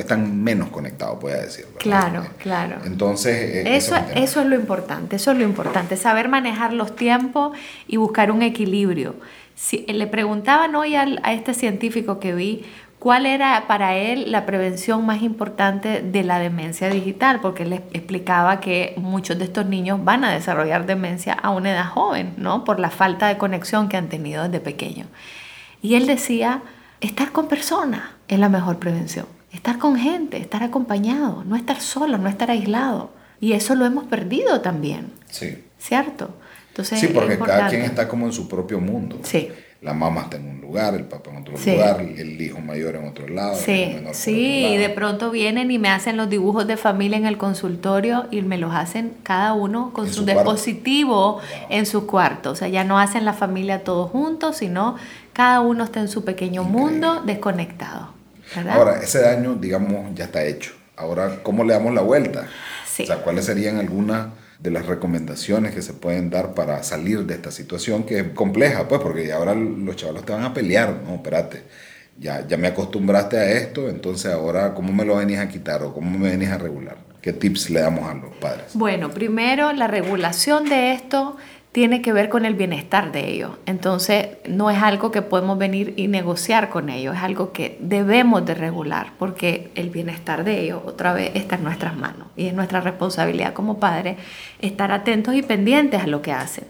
están 0.00 0.42
menos 0.42 0.70
conectados, 0.70 1.20
voy 1.20 1.32
a 1.32 1.36
decir. 1.36 1.66
¿verdad? 1.66 1.78
Claro, 1.80 2.22
Eh, 2.24 2.28
claro. 2.38 2.76
Entonces, 2.84 3.36
eh, 3.36 3.76
Eso, 3.76 3.94
es 3.94 4.00
un 4.02 4.08
tema. 4.08 4.20
eso 4.20 4.40
es 4.40 4.46
lo 4.48 4.56
importante, 4.56 5.14
eso 5.16 5.30
es 5.30 5.38
lo 5.38 5.44
importante, 5.44 5.96
saber 5.96 6.28
manejar 6.28 6.72
los 6.72 6.96
tiempos 6.96 7.56
y 7.86 7.96
buscar 7.96 8.32
un 8.32 8.42
equilibrio. 8.42 9.14
Si, 9.54 9.86
le 9.86 10.08
preguntaban 10.08 10.74
hoy 10.74 10.96
al- 10.96 11.20
a 11.22 11.32
este 11.32 11.54
científico 11.54 12.18
que 12.18 12.34
vi 12.34 12.64
cuál 13.04 13.26
era 13.26 13.66
para 13.68 13.96
él 13.96 14.32
la 14.32 14.46
prevención 14.46 15.04
más 15.04 15.20
importante 15.20 16.00
de 16.00 16.24
la 16.24 16.38
demencia 16.38 16.88
digital, 16.88 17.40
porque 17.42 17.64
él 17.64 17.74
explicaba 17.92 18.60
que 18.60 18.94
muchos 18.96 19.38
de 19.38 19.44
estos 19.44 19.66
niños 19.66 20.02
van 20.02 20.24
a 20.24 20.32
desarrollar 20.32 20.86
demencia 20.86 21.34
a 21.34 21.50
una 21.50 21.72
edad 21.72 21.86
joven, 21.86 22.32
¿no? 22.38 22.64
Por 22.64 22.80
la 22.80 22.88
falta 22.88 23.28
de 23.28 23.36
conexión 23.36 23.90
que 23.90 23.98
han 23.98 24.08
tenido 24.08 24.44
desde 24.44 24.58
pequeños. 24.60 25.06
Y 25.82 25.96
él 25.96 26.06
decía, 26.06 26.62
estar 27.02 27.30
con 27.30 27.46
personas 27.46 28.04
es 28.26 28.38
la 28.38 28.48
mejor 28.48 28.78
prevención. 28.78 29.26
Estar 29.52 29.76
con 29.76 29.96
gente, 29.98 30.38
estar 30.38 30.62
acompañado, 30.62 31.44
no 31.44 31.56
estar 31.56 31.82
solo, 31.82 32.16
no 32.16 32.30
estar 32.30 32.50
aislado. 32.50 33.10
Y 33.38 33.52
eso 33.52 33.74
lo 33.74 33.84
hemos 33.84 34.04
perdido 34.04 34.62
también, 34.62 35.12
Sí. 35.28 35.62
¿cierto? 35.78 36.30
Entonces, 36.68 37.00
Sí, 37.00 37.08
porque 37.08 37.38
cada 37.38 37.68
quien 37.68 37.82
está 37.82 38.08
como 38.08 38.24
en 38.24 38.32
su 38.32 38.48
propio 38.48 38.80
mundo. 38.80 39.18
Sí. 39.24 39.50
La 39.84 39.92
mamá 39.92 40.22
está 40.22 40.38
en 40.38 40.48
un 40.48 40.60
lugar, 40.62 40.94
el 40.94 41.04
papá 41.04 41.30
en 41.30 41.36
otro 41.36 41.58
Sí. 41.58 41.72
lugar, 41.72 42.00
el 42.00 42.40
hijo 42.40 42.58
mayor 42.60 42.96
en 42.96 43.06
otro 43.06 43.28
lado. 43.28 43.52
el 43.52 43.58
Sí, 43.58 43.84
menor 43.88 44.04
por 44.04 44.14
sí, 44.14 44.64
otro 44.64 44.74
y 44.74 44.78
de 44.78 44.88
pronto 44.88 45.30
vienen 45.30 45.70
y 45.70 45.78
me 45.78 45.90
hacen 45.90 46.16
los 46.16 46.30
dibujos 46.30 46.66
de 46.66 46.78
familia 46.78 47.18
en 47.18 47.26
el 47.26 47.36
consultorio 47.36 48.26
y 48.30 48.40
me 48.40 48.56
los 48.56 48.74
hacen 48.74 49.12
cada 49.22 49.52
uno 49.52 49.92
con 49.92 50.10
su, 50.10 50.24
dispositivo 50.24 51.40
en 51.68 51.84
su 51.84 52.06
cuarto. 52.06 52.50
O 52.52 52.56
sea, 52.56 52.68
ya 52.68 52.82
no 52.82 52.98
hacen 52.98 53.26
la 53.26 53.34
familia 53.34 53.84
todos 53.84 54.10
juntos, 54.10 54.56
sino 54.56 54.96
cada 55.34 55.60
uno 55.60 55.84
está 55.84 56.00
en 56.00 56.08
su 56.08 56.24
pequeño 56.24 56.64
mundo 56.64 57.20
desconectado. 57.26 58.08
¿verdad? 58.56 58.76
Ahora, 58.78 59.00
ese 59.02 59.20
daño, 59.20 59.54
digamos, 59.54 60.14
ya 60.14 60.24
está 60.24 60.44
hecho. 60.44 60.72
Ahora, 60.96 61.42
¿cómo 61.42 61.62
le 61.62 61.74
damos 61.74 61.92
la 61.92 62.00
vuelta? 62.00 62.46
Sí. 62.86 63.02
O 63.02 63.06
sea, 63.06 63.16
¿cuáles 63.18 63.44
serían 63.44 63.76
algunas 63.78 64.28
de 64.64 64.70
las 64.70 64.86
recomendaciones 64.86 65.74
que 65.74 65.82
se 65.82 65.92
pueden 65.92 66.30
dar 66.30 66.54
para 66.54 66.82
salir 66.82 67.26
de 67.26 67.34
esta 67.34 67.50
situación 67.50 68.04
que 68.04 68.20
es 68.20 68.28
compleja? 68.30 68.88
Pues, 68.88 69.02
porque 69.02 69.30
ahora 69.30 69.54
los 69.54 69.94
chavalos 69.94 70.24
te 70.24 70.32
van 70.32 70.42
a 70.42 70.54
pelear. 70.54 71.02
No, 71.06 71.16
espérate. 71.16 71.64
Ya, 72.18 72.46
ya 72.46 72.56
me 72.56 72.68
acostumbraste 72.68 73.36
a 73.36 73.50
esto, 73.52 73.90
entonces 73.90 74.32
ahora, 74.32 74.72
¿cómo 74.72 74.90
me 74.90 75.04
lo 75.04 75.16
venís 75.16 75.38
a 75.38 75.48
quitar 75.48 75.82
o 75.82 75.92
cómo 75.92 76.18
me 76.18 76.30
venís 76.30 76.48
a 76.48 76.56
regular? 76.56 76.96
¿Qué 77.20 77.34
tips 77.34 77.68
le 77.70 77.80
damos 77.80 78.08
a 78.08 78.14
los 78.14 78.34
padres? 78.36 78.68
Bueno, 78.72 79.10
primero 79.10 79.72
la 79.72 79.86
regulación 79.86 80.68
de 80.68 80.92
esto 80.92 81.36
tiene 81.74 82.02
que 82.02 82.12
ver 82.12 82.28
con 82.28 82.44
el 82.44 82.54
bienestar 82.54 83.10
de 83.10 83.28
ellos. 83.28 83.50
Entonces, 83.66 84.28
no 84.48 84.70
es 84.70 84.80
algo 84.80 85.10
que 85.10 85.22
podemos 85.22 85.58
venir 85.58 85.92
y 85.96 86.06
negociar 86.06 86.70
con 86.70 86.88
ellos, 86.88 87.16
es 87.16 87.22
algo 87.24 87.50
que 87.50 87.76
debemos 87.80 88.46
de 88.46 88.54
regular, 88.54 89.08
porque 89.18 89.72
el 89.74 89.90
bienestar 89.90 90.44
de 90.44 90.60
ellos, 90.60 90.82
otra 90.86 91.12
vez, 91.12 91.32
está 91.34 91.56
en 91.56 91.64
nuestras 91.64 91.96
manos 91.96 92.28
y 92.36 92.46
es 92.46 92.54
nuestra 92.54 92.80
responsabilidad 92.80 93.54
como 93.54 93.80
padres 93.80 94.18
estar 94.60 94.92
atentos 94.92 95.34
y 95.34 95.42
pendientes 95.42 96.00
a 96.00 96.06
lo 96.06 96.22
que 96.22 96.30
hacen. 96.30 96.62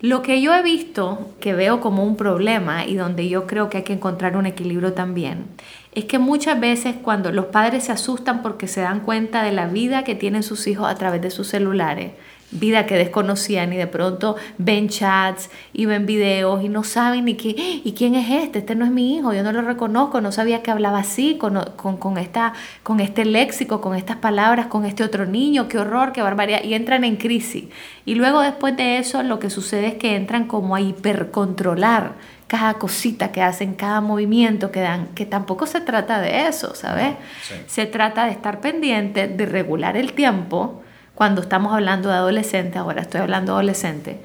Lo 0.00 0.22
que 0.22 0.40
yo 0.40 0.54
he 0.54 0.62
visto, 0.62 1.32
que 1.40 1.52
veo 1.52 1.80
como 1.80 2.04
un 2.04 2.14
problema 2.14 2.86
y 2.86 2.94
donde 2.94 3.28
yo 3.28 3.48
creo 3.48 3.68
que 3.68 3.78
hay 3.78 3.82
que 3.82 3.94
encontrar 3.94 4.36
un 4.36 4.46
equilibrio 4.46 4.92
también, 4.92 5.46
es 5.92 6.04
que 6.04 6.20
muchas 6.20 6.60
veces 6.60 6.94
cuando 7.02 7.32
los 7.32 7.46
padres 7.46 7.82
se 7.86 7.92
asustan 7.92 8.42
porque 8.42 8.68
se 8.68 8.80
dan 8.80 9.00
cuenta 9.00 9.42
de 9.42 9.50
la 9.50 9.66
vida 9.66 10.04
que 10.04 10.14
tienen 10.14 10.44
sus 10.44 10.68
hijos 10.68 10.88
a 10.88 10.94
través 10.94 11.20
de 11.20 11.32
sus 11.32 11.48
celulares, 11.48 12.12
vida 12.50 12.86
que 12.86 12.96
desconocían 12.96 13.72
y 13.72 13.76
de 13.76 13.86
pronto 13.86 14.36
ven 14.58 14.88
chats 14.88 15.50
y 15.72 15.86
ven 15.86 16.06
videos 16.06 16.62
y 16.64 16.68
no 16.68 16.82
saben 16.82 17.26
ni 17.26 17.34
qué, 17.34 17.54
¿y 17.84 17.92
quién 17.92 18.14
es 18.14 18.30
este? 18.30 18.60
Este 18.60 18.74
no 18.74 18.84
es 18.84 18.90
mi 18.90 19.16
hijo, 19.16 19.32
yo 19.32 19.42
no 19.42 19.52
lo 19.52 19.62
reconozco, 19.62 20.20
no 20.20 20.32
sabía 20.32 20.62
que 20.62 20.70
hablaba 20.70 20.98
así, 20.98 21.36
con, 21.38 21.60
con, 21.76 21.96
con 21.96 22.18
esta, 22.18 22.52
con 22.82 23.00
este 23.00 23.24
léxico, 23.24 23.80
con 23.80 23.96
estas 23.96 24.16
palabras, 24.16 24.66
con 24.66 24.84
este 24.84 25.04
otro 25.04 25.26
niño, 25.26 25.68
qué 25.68 25.78
horror, 25.78 26.12
qué 26.12 26.22
barbaridad, 26.22 26.62
y 26.64 26.74
entran 26.74 27.04
en 27.04 27.16
crisis. 27.16 27.64
Y 28.04 28.14
luego 28.14 28.40
después 28.40 28.76
de 28.76 28.98
eso 28.98 29.22
lo 29.22 29.38
que 29.38 29.50
sucede 29.50 29.88
es 29.88 29.94
que 29.94 30.16
entran 30.16 30.46
como 30.46 30.74
a 30.74 30.80
hipercontrolar 30.80 32.14
cada 32.48 32.74
cosita 32.74 33.30
que 33.30 33.42
hacen, 33.42 33.74
cada 33.74 34.00
movimiento 34.00 34.72
que 34.72 34.80
dan, 34.80 35.06
que 35.14 35.24
tampoco 35.24 35.66
se 35.66 35.80
trata 35.80 36.20
de 36.20 36.48
eso, 36.48 36.74
¿sabes? 36.74 37.14
Sí. 37.42 37.54
Se 37.68 37.86
trata 37.86 38.24
de 38.24 38.32
estar 38.32 38.60
pendiente, 38.60 39.28
de 39.28 39.46
regular 39.46 39.96
el 39.96 40.14
tiempo, 40.14 40.82
cuando 41.20 41.42
estamos 41.42 41.74
hablando 41.74 42.08
de 42.08 42.14
adolescente, 42.14 42.78
ahora 42.78 43.02
estoy 43.02 43.20
hablando 43.20 43.52
de 43.52 43.56
adolescente, 43.58 44.16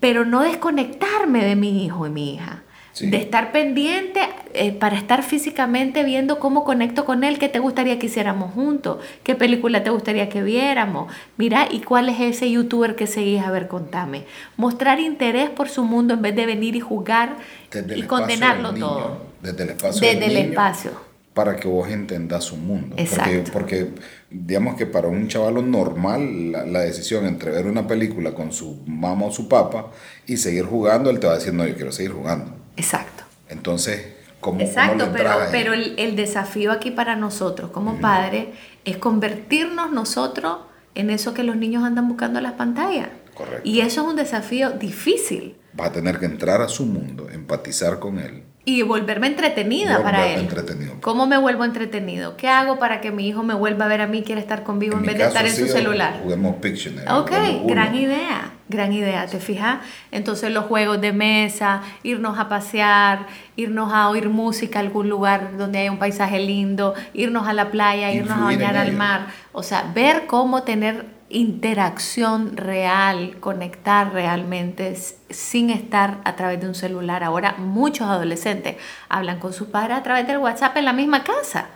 pero 0.00 0.26
no 0.26 0.42
desconectarme 0.42 1.42
de 1.42 1.56
mi 1.56 1.82
hijo 1.82 2.06
y 2.06 2.10
mi 2.10 2.34
hija. 2.34 2.62
Sí. 2.92 3.08
De 3.08 3.16
estar 3.16 3.52
pendiente 3.52 4.20
eh, 4.52 4.72
para 4.72 4.98
estar 4.98 5.22
físicamente 5.22 6.04
viendo 6.04 6.38
cómo 6.38 6.62
conecto 6.64 7.06
con 7.06 7.24
él, 7.24 7.38
qué 7.38 7.48
te 7.48 7.58
gustaría 7.58 7.98
que 7.98 8.04
hiciéramos 8.04 8.52
juntos, 8.52 8.98
qué 9.22 9.34
película 9.34 9.82
te 9.82 9.88
gustaría 9.88 10.28
que 10.28 10.42
viéramos. 10.42 11.10
Mira, 11.38 11.68
¿y 11.70 11.80
cuál 11.80 12.10
es 12.10 12.20
ese 12.20 12.50
youtuber 12.50 12.96
que 12.96 13.06
seguís? 13.06 13.42
A 13.42 13.50
ver, 13.50 13.66
contame. 13.66 14.24
Mostrar 14.58 15.00
interés 15.00 15.48
por 15.48 15.70
su 15.70 15.84
mundo 15.84 16.12
en 16.12 16.20
vez 16.20 16.36
de 16.36 16.44
venir 16.44 16.76
y 16.76 16.80
jugar 16.80 17.36
Desde 17.70 17.98
y 17.98 18.02
condenarlo 18.02 18.72
niño, 18.72 18.86
todo. 18.86 19.20
Desde 19.40 19.62
el 19.62 19.70
espacio 19.70 20.00
Desde 20.02 20.20
del 20.20 20.30
el 20.32 20.34
niño, 20.34 20.48
espacio. 20.50 21.05
Para 21.36 21.56
que 21.56 21.68
vos 21.68 21.90
entendas 21.90 22.44
su 22.44 22.56
mundo. 22.56 22.96
Porque, 22.96 23.02
Exacto. 23.02 23.52
porque 23.52 23.90
digamos 24.30 24.76
que 24.76 24.86
para 24.86 25.08
un 25.08 25.28
chavalo 25.28 25.60
normal, 25.60 26.50
la, 26.50 26.64
la 26.64 26.80
decisión 26.80 27.26
entre 27.26 27.50
ver 27.50 27.66
una 27.66 27.86
película 27.86 28.32
con 28.32 28.52
su 28.52 28.82
mamá 28.86 29.26
o 29.26 29.30
su 29.30 29.46
papá 29.46 29.90
y 30.26 30.38
seguir 30.38 30.64
jugando, 30.64 31.10
él 31.10 31.20
te 31.20 31.26
va 31.26 31.34
a 31.34 31.36
decir, 31.36 31.52
no, 31.52 31.66
yo 31.66 31.74
quiero 31.74 31.92
seguir 31.92 32.12
jugando. 32.12 32.52
Exacto. 32.78 33.24
Entonces, 33.50 34.14
¿cómo, 34.40 34.62
Exacto, 34.62 35.04
cómo 35.04 35.12
pero, 35.12 35.30
pero 35.50 35.74
el, 35.74 35.94
el 35.98 36.16
desafío 36.16 36.72
aquí 36.72 36.90
para 36.90 37.16
nosotros 37.16 37.70
como 37.70 38.00
padres 38.00 38.46
es 38.86 38.96
convertirnos 38.96 39.92
nosotros 39.92 40.60
en 40.94 41.10
eso 41.10 41.34
que 41.34 41.42
los 41.42 41.56
niños 41.56 41.84
andan 41.84 42.08
buscando 42.08 42.38
en 42.38 42.44
las 42.44 42.54
pantallas. 42.54 43.08
Correcto. 43.34 43.68
Y 43.68 43.80
eso 43.80 44.00
es 44.00 44.08
un 44.08 44.16
desafío 44.16 44.70
difícil. 44.70 45.56
Vas 45.74 45.90
a 45.90 45.92
tener 45.92 46.18
que 46.18 46.24
entrar 46.24 46.62
a 46.62 46.68
su 46.68 46.86
mundo, 46.86 47.28
empatizar 47.30 47.98
con 47.98 48.18
él. 48.18 48.44
Y 48.68 48.82
volverme 48.82 49.28
entretenida 49.28 50.02
para 50.02 50.26
él. 50.26 50.40
entretenido. 50.40 50.96
¿Cómo 51.00 51.28
me 51.28 51.38
vuelvo 51.38 51.64
entretenido? 51.64 52.36
¿Qué 52.36 52.48
hago 52.48 52.80
para 52.80 53.00
que 53.00 53.12
mi 53.12 53.28
hijo 53.28 53.44
me 53.44 53.54
vuelva 53.54 53.84
a 53.84 53.88
ver 53.88 54.00
a 54.00 54.08
mí 54.08 54.18
y 54.18 54.22
quiera 54.22 54.40
estar 54.40 54.64
conmigo 54.64 54.96
en, 54.96 55.04
vez 55.04 55.16
de 55.16 55.24
estar 55.24 55.46
en 55.46 55.54
su 55.54 55.68
celular? 55.68 56.18
Juguemos 56.24 56.56
Pictionary. 56.56 57.08
Ok, 57.08 57.30
gran 57.64 57.94
idea. 57.94 58.52
Gran 58.68 58.92
idea, 58.92 59.26
¿te 59.26 59.38
fijas? 59.38 59.78
Entonces 60.10 60.50
los 60.50 60.64
juegos 60.64 61.00
de 61.00 61.12
mesa, 61.12 61.82
irnos 62.02 62.36
a 62.36 62.48
pasear, 62.48 63.28
irnos 63.54 63.92
a 63.92 64.08
oír 64.08 64.28
música 64.28 64.80
a 64.80 64.82
algún 64.82 65.08
lugar 65.08 65.56
donde 65.56 65.78
hay 65.78 65.88
un 65.88 65.98
paisaje 65.98 66.40
lindo, 66.40 66.94
irnos 67.14 67.46
a 67.46 67.52
la 67.52 67.70
playa, 67.70 68.12
irnos 68.12 68.36
a 68.36 68.42
bañar 68.42 68.76
al 68.76 68.92
mar. 68.92 69.28
O 69.52 69.62
sea, 69.62 69.92
ver 69.94 70.26
cómo 70.26 70.64
tener 70.64 71.15
interacción 71.28 72.56
real, 72.56 73.36
conectar 73.40 74.12
realmente 74.12 74.96
sin 75.30 75.70
estar 75.70 76.20
a 76.24 76.36
través 76.36 76.60
de 76.60 76.68
un 76.68 76.74
celular. 76.74 77.24
Ahora 77.24 77.56
muchos 77.58 78.06
adolescentes 78.08 78.76
hablan 79.08 79.40
con 79.40 79.52
sus 79.52 79.68
padres 79.68 79.96
a 79.96 80.02
través 80.02 80.26
del 80.26 80.38
WhatsApp 80.38 80.76
en 80.76 80.84
la 80.84 80.92
misma 80.92 81.24
casa. 81.24 81.66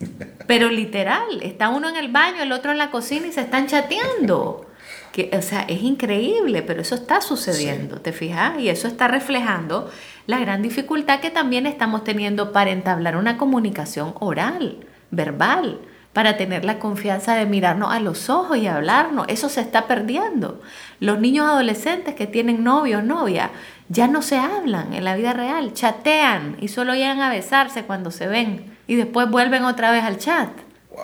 Pero 0.46 0.68
literal, 0.68 1.42
está 1.42 1.68
uno 1.68 1.88
en 1.88 1.96
el 1.96 2.08
baño, 2.08 2.42
el 2.42 2.52
otro 2.52 2.72
en 2.72 2.78
la 2.78 2.90
cocina 2.90 3.28
y 3.28 3.32
se 3.32 3.42
están 3.42 3.66
chateando. 3.66 4.66
Que, 5.12 5.30
o 5.36 5.42
sea, 5.42 5.62
es 5.62 5.82
increíble, 5.82 6.62
pero 6.62 6.82
eso 6.82 6.94
está 6.94 7.20
sucediendo, 7.20 8.00
¿te 8.00 8.12
fijas? 8.12 8.60
Y 8.60 8.68
eso 8.68 8.86
está 8.86 9.08
reflejando 9.08 9.90
la 10.28 10.38
gran 10.38 10.62
dificultad 10.62 11.18
que 11.18 11.30
también 11.30 11.66
estamos 11.66 12.04
teniendo 12.04 12.52
para 12.52 12.70
entablar 12.70 13.16
una 13.16 13.36
comunicación 13.36 14.14
oral, 14.20 14.86
verbal, 15.10 15.80
para 16.12 16.36
tener 16.36 16.64
la 16.64 16.78
confianza 16.78 17.34
de 17.34 17.46
mirarnos 17.46 17.92
a 17.92 18.00
los 18.00 18.30
ojos 18.30 18.58
y 18.58 18.66
hablarnos. 18.66 19.26
Eso 19.28 19.48
se 19.48 19.60
está 19.60 19.86
perdiendo. 19.86 20.60
Los 20.98 21.20
niños 21.20 21.46
adolescentes 21.46 22.14
que 22.14 22.26
tienen 22.26 22.64
novio 22.64 22.98
o 22.98 23.02
novia 23.02 23.50
ya 23.88 24.08
no 24.08 24.22
se 24.22 24.38
hablan 24.38 24.92
en 24.92 25.04
la 25.04 25.16
vida 25.16 25.32
real, 25.32 25.72
chatean 25.72 26.56
y 26.60 26.68
solo 26.68 26.94
llegan 26.94 27.20
a 27.20 27.30
besarse 27.30 27.84
cuando 27.84 28.10
se 28.10 28.26
ven 28.26 28.76
y 28.86 28.96
después 28.96 29.30
vuelven 29.30 29.64
otra 29.64 29.90
vez 29.90 30.04
al 30.04 30.18
chat. 30.18 30.50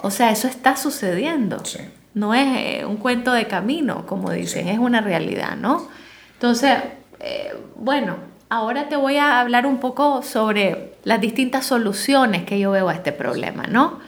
O 0.02 0.10
sea, 0.10 0.30
eso 0.30 0.48
está 0.48 0.76
sucediendo. 0.76 1.64
Sí 1.64 1.80
no 2.16 2.32
es 2.32 2.46
eh, 2.56 2.86
un 2.86 2.96
cuento 2.96 3.32
de 3.32 3.46
camino, 3.46 4.06
como 4.06 4.30
dicen, 4.30 4.68
es 4.68 4.78
una 4.78 5.02
realidad, 5.02 5.54
¿no? 5.54 5.86
Entonces, 6.32 6.78
eh, 7.20 7.54
bueno, 7.76 8.16
ahora 8.48 8.88
te 8.88 8.96
voy 8.96 9.18
a 9.18 9.38
hablar 9.38 9.66
un 9.66 9.76
poco 9.80 10.22
sobre 10.22 10.94
las 11.04 11.20
distintas 11.20 11.66
soluciones 11.66 12.44
que 12.44 12.58
yo 12.58 12.70
veo 12.70 12.88
a 12.88 12.94
este 12.94 13.12
problema, 13.12 13.64
¿no? 13.64 14.00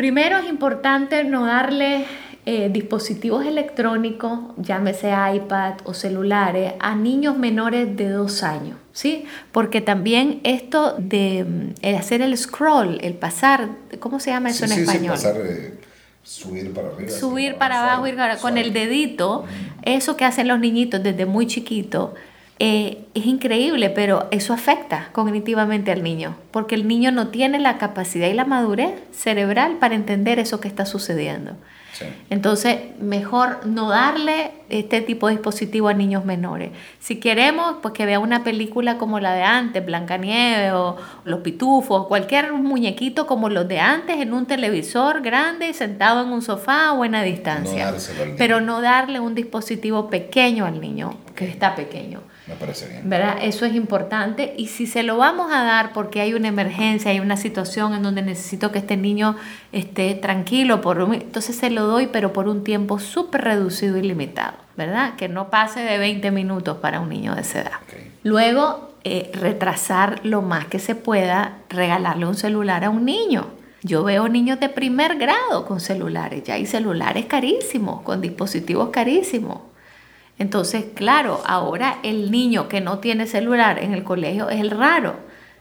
Primero 0.00 0.38
es 0.38 0.48
importante 0.48 1.24
no 1.24 1.44
darle 1.44 2.06
eh, 2.46 2.70
dispositivos 2.72 3.44
electrónicos, 3.44 4.38
llámese 4.56 5.10
iPad 5.10 5.74
o 5.84 5.92
celulares, 5.92 6.72
a 6.80 6.94
niños 6.94 7.36
menores 7.36 7.98
de 7.98 8.08
dos 8.08 8.42
años, 8.42 8.78
¿sí? 8.94 9.26
Porque 9.52 9.82
también 9.82 10.40
esto 10.42 10.94
de 10.96 11.74
hacer 11.98 12.22
el 12.22 12.34
scroll, 12.38 12.98
el 13.02 13.12
pasar, 13.12 13.68
¿cómo 13.98 14.20
se 14.20 14.30
llama 14.30 14.48
eso 14.48 14.64
en 14.64 14.72
español? 14.72 15.18
Sí, 15.18 15.26
pasar, 15.26 15.36
Subir 16.22 16.72
para 16.72 16.88
arriba. 16.88 17.10
Subir 17.10 17.56
para 17.56 17.82
abajo, 17.82 18.06
ir 18.06 18.16
con 18.40 18.56
el 18.56 18.72
dedito, 18.72 19.44
eso 19.82 20.16
que 20.16 20.24
hacen 20.24 20.48
los 20.48 20.58
niñitos 20.58 21.02
desde 21.02 21.26
muy 21.26 21.46
chiquito, 21.46 22.14
eh, 22.62 23.06
es 23.14 23.24
increíble, 23.24 23.88
pero 23.88 24.28
eso 24.30 24.52
afecta 24.52 25.08
cognitivamente 25.12 25.90
al 25.92 26.02
niño, 26.02 26.36
porque 26.50 26.74
el 26.74 26.86
niño 26.86 27.10
no 27.10 27.28
tiene 27.28 27.58
la 27.58 27.78
capacidad 27.78 28.28
y 28.28 28.34
la 28.34 28.44
madurez 28.44 28.92
cerebral 29.12 29.78
para 29.78 29.94
entender 29.94 30.38
eso 30.38 30.60
que 30.60 30.68
está 30.68 30.84
sucediendo. 30.84 31.56
Entonces, 32.30 32.78
mejor 32.98 33.66
no 33.66 33.88
darle 33.88 34.52
este 34.68 35.00
tipo 35.00 35.26
de 35.26 35.34
dispositivo 35.34 35.88
a 35.88 35.94
niños 35.94 36.24
menores. 36.24 36.70
Si 36.98 37.18
queremos, 37.18 37.76
pues 37.82 37.92
que 37.92 38.06
vea 38.06 38.18
una 38.18 38.44
película 38.44 38.96
como 38.96 39.20
la 39.20 39.34
de 39.34 39.42
antes, 39.42 39.84
Blancanieves 39.84 40.72
o 40.72 40.96
Los 41.24 41.40
Pitufos, 41.40 42.06
cualquier 42.06 42.52
muñequito 42.52 43.26
como 43.26 43.48
los 43.48 43.68
de 43.68 43.80
antes 43.80 44.18
en 44.18 44.32
un 44.32 44.46
televisor 44.46 45.20
grande, 45.22 45.72
sentado 45.74 46.22
en 46.22 46.30
un 46.30 46.42
sofá 46.42 46.90
a 46.90 46.92
buena 46.92 47.22
distancia. 47.22 47.94
Pero 48.38 48.60
no 48.60 48.80
darle 48.80 49.20
un 49.20 49.34
dispositivo 49.34 50.08
pequeño 50.08 50.64
al 50.64 50.80
niño, 50.80 51.16
que 51.40 51.50
está 51.50 51.74
pequeño. 51.74 52.20
Me 52.46 52.54
parece 52.54 52.86
bien. 52.86 53.08
¿Verdad? 53.08 53.38
Eso 53.40 53.64
es 53.64 53.74
importante. 53.74 54.52
Y 54.58 54.66
si 54.66 54.86
se 54.86 55.02
lo 55.02 55.16
vamos 55.16 55.50
a 55.50 55.64
dar 55.64 55.94
porque 55.94 56.20
hay 56.20 56.34
una 56.34 56.48
emergencia, 56.48 57.10
hay 57.10 57.18
una 57.18 57.38
situación 57.38 57.94
en 57.94 58.02
donde 58.02 58.20
necesito 58.20 58.70
que 58.70 58.78
este 58.80 58.98
niño 58.98 59.36
esté 59.72 60.14
tranquilo, 60.14 60.82
por 60.82 61.00
entonces 61.14 61.56
se 61.56 61.70
lo 61.70 61.86
doy, 61.86 62.08
pero 62.08 62.34
por 62.34 62.46
un 62.46 62.62
tiempo 62.62 62.98
súper 62.98 63.40
reducido 63.40 63.96
y 63.96 64.02
limitado, 64.02 64.58
¿verdad? 64.76 65.14
Que 65.16 65.28
no 65.28 65.48
pase 65.48 65.80
de 65.80 65.96
20 65.96 66.30
minutos 66.30 66.76
para 66.76 67.00
un 67.00 67.08
niño 67.08 67.34
de 67.34 67.40
esa 67.40 67.62
edad. 67.62 67.80
Luego, 68.22 68.90
eh, 69.04 69.30
retrasar 69.32 70.20
lo 70.24 70.42
más 70.42 70.66
que 70.66 70.78
se 70.78 70.94
pueda, 70.94 71.56
regalarle 71.70 72.26
un 72.26 72.34
celular 72.34 72.84
a 72.84 72.90
un 72.90 73.06
niño. 73.06 73.46
Yo 73.82 74.04
veo 74.04 74.28
niños 74.28 74.60
de 74.60 74.68
primer 74.68 75.16
grado 75.16 75.64
con 75.64 75.80
celulares, 75.80 76.44
ya 76.44 76.54
hay 76.54 76.66
celulares 76.66 77.24
carísimos, 77.24 78.02
con 78.02 78.20
dispositivos 78.20 78.90
carísimos. 78.90 79.69
Entonces, 80.40 80.86
claro, 80.94 81.42
ahora 81.44 81.98
el 82.02 82.30
niño 82.30 82.66
que 82.66 82.80
no 82.80 82.98
tiene 82.98 83.26
celular 83.26 83.78
en 83.78 83.92
el 83.92 84.04
colegio 84.04 84.48
es 84.48 84.58
el 84.58 84.70
raro. 84.70 85.16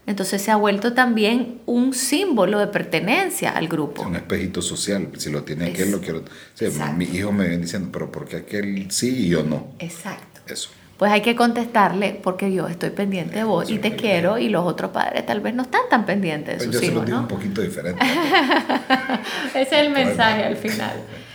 Entonces 0.07 0.41
se 0.41 0.51
ha 0.51 0.55
vuelto 0.55 0.93
también 0.93 1.59
un 1.65 1.93
símbolo 1.93 2.59
de 2.59 2.67
pertenencia 2.67 3.51
al 3.51 3.67
grupo. 3.67 4.03
un 4.03 4.15
espejito 4.15 4.61
social. 4.61 5.09
Si 5.17 5.29
lo 5.29 5.43
tiene 5.43 5.65
aquel, 5.65 5.91
lo 5.91 5.99
quiero. 5.99 6.23
Sí, 6.53 6.65
mi 6.95 7.03
hijo 7.03 7.33
me 7.33 7.49
viene 7.49 7.63
diciendo, 7.63 7.89
pero 7.91 8.09
¿por 8.09 8.25
qué 8.25 8.37
aquel 8.37 8.89
sí 8.89 9.25
y 9.25 9.27
yo 9.27 9.43
no? 9.43 9.67
Exacto. 9.79 10.39
Eso. 10.47 10.69
Pues 10.95 11.11
hay 11.11 11.21
que 11.21 11.35
contestarle 11.35 12.17
porque 12.23 12.53
yo 12.53 12.69
estoy 12.69 12.91
pendiente 12.91 13.35
de 13.35 13.43
vos 13.43 13.69
y 13.69 13.79
te 13.79 13.97
quiero 13.97 14.37
y 14.37 14.47
los 14.47 14.65
otros 14.65 14.91
padres 14.91 15.25
tal 15.25 15.41
vez 15.41 15.53
no 15.53 15.63
están 15.63 15.81
tan 15.89 16.05
pendientes 16.05 16.59
de 16.59 16.65
pues 16.65 16.77
sus 16.77 16.81
yo 16.81 16.87
hijos, 16.87 16.93
se 16.93 16.99
lo 17.01 17.05
digo 17.05 17.19
un 17.19 17.27
poquito 17.27 17.61
diferente. 17.61 18.01
Ese 19.49 19.61
es 19.61 19.71
el 19.73 19.89
mensaje 19.91 20.45
al 20.45 20.55
final. 20.55 20.93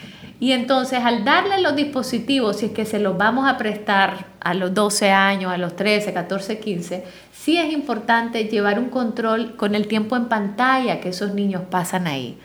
Y 0.45 0.53
entonces 0.53 1.01
al 1.03 1.25
darle 1.25 1.63
los 1.63 1.75
dispositivos, 1.75 2.59
si 2.59 2.67
es 2.67 2.73
que 2.73 2.85
se 2.85 2.99
los 2.99 3.17
vamos 3.17 3.49
a 3.49 3.57
prestar 3.57 4.27
a 4.41 4.53
los 4.53 4.75
12 4.75 5.11
años, 5.11 5.51
a 5.51 5.57
los 5.57 5.75
13, 5.75 6.13
14, 6.13 6.59
15, 6.59 7.05
sí 7.33 7.57
es 7.57 7.73
importante 7.73 8.45
llevar 8.45 8.79
un 8.79 8.91
control 8.91 9.57
con 9.57 9.75
el 9.75 9.89
tiempo 9.89 10.17
en 10.17 10.27
pantalla 10.27 11.01
que 11.01 11.09
esos 11.09 11.33
niños 11.33 11.63
pasan 11.71 12.07
ahí. 12.07 12.39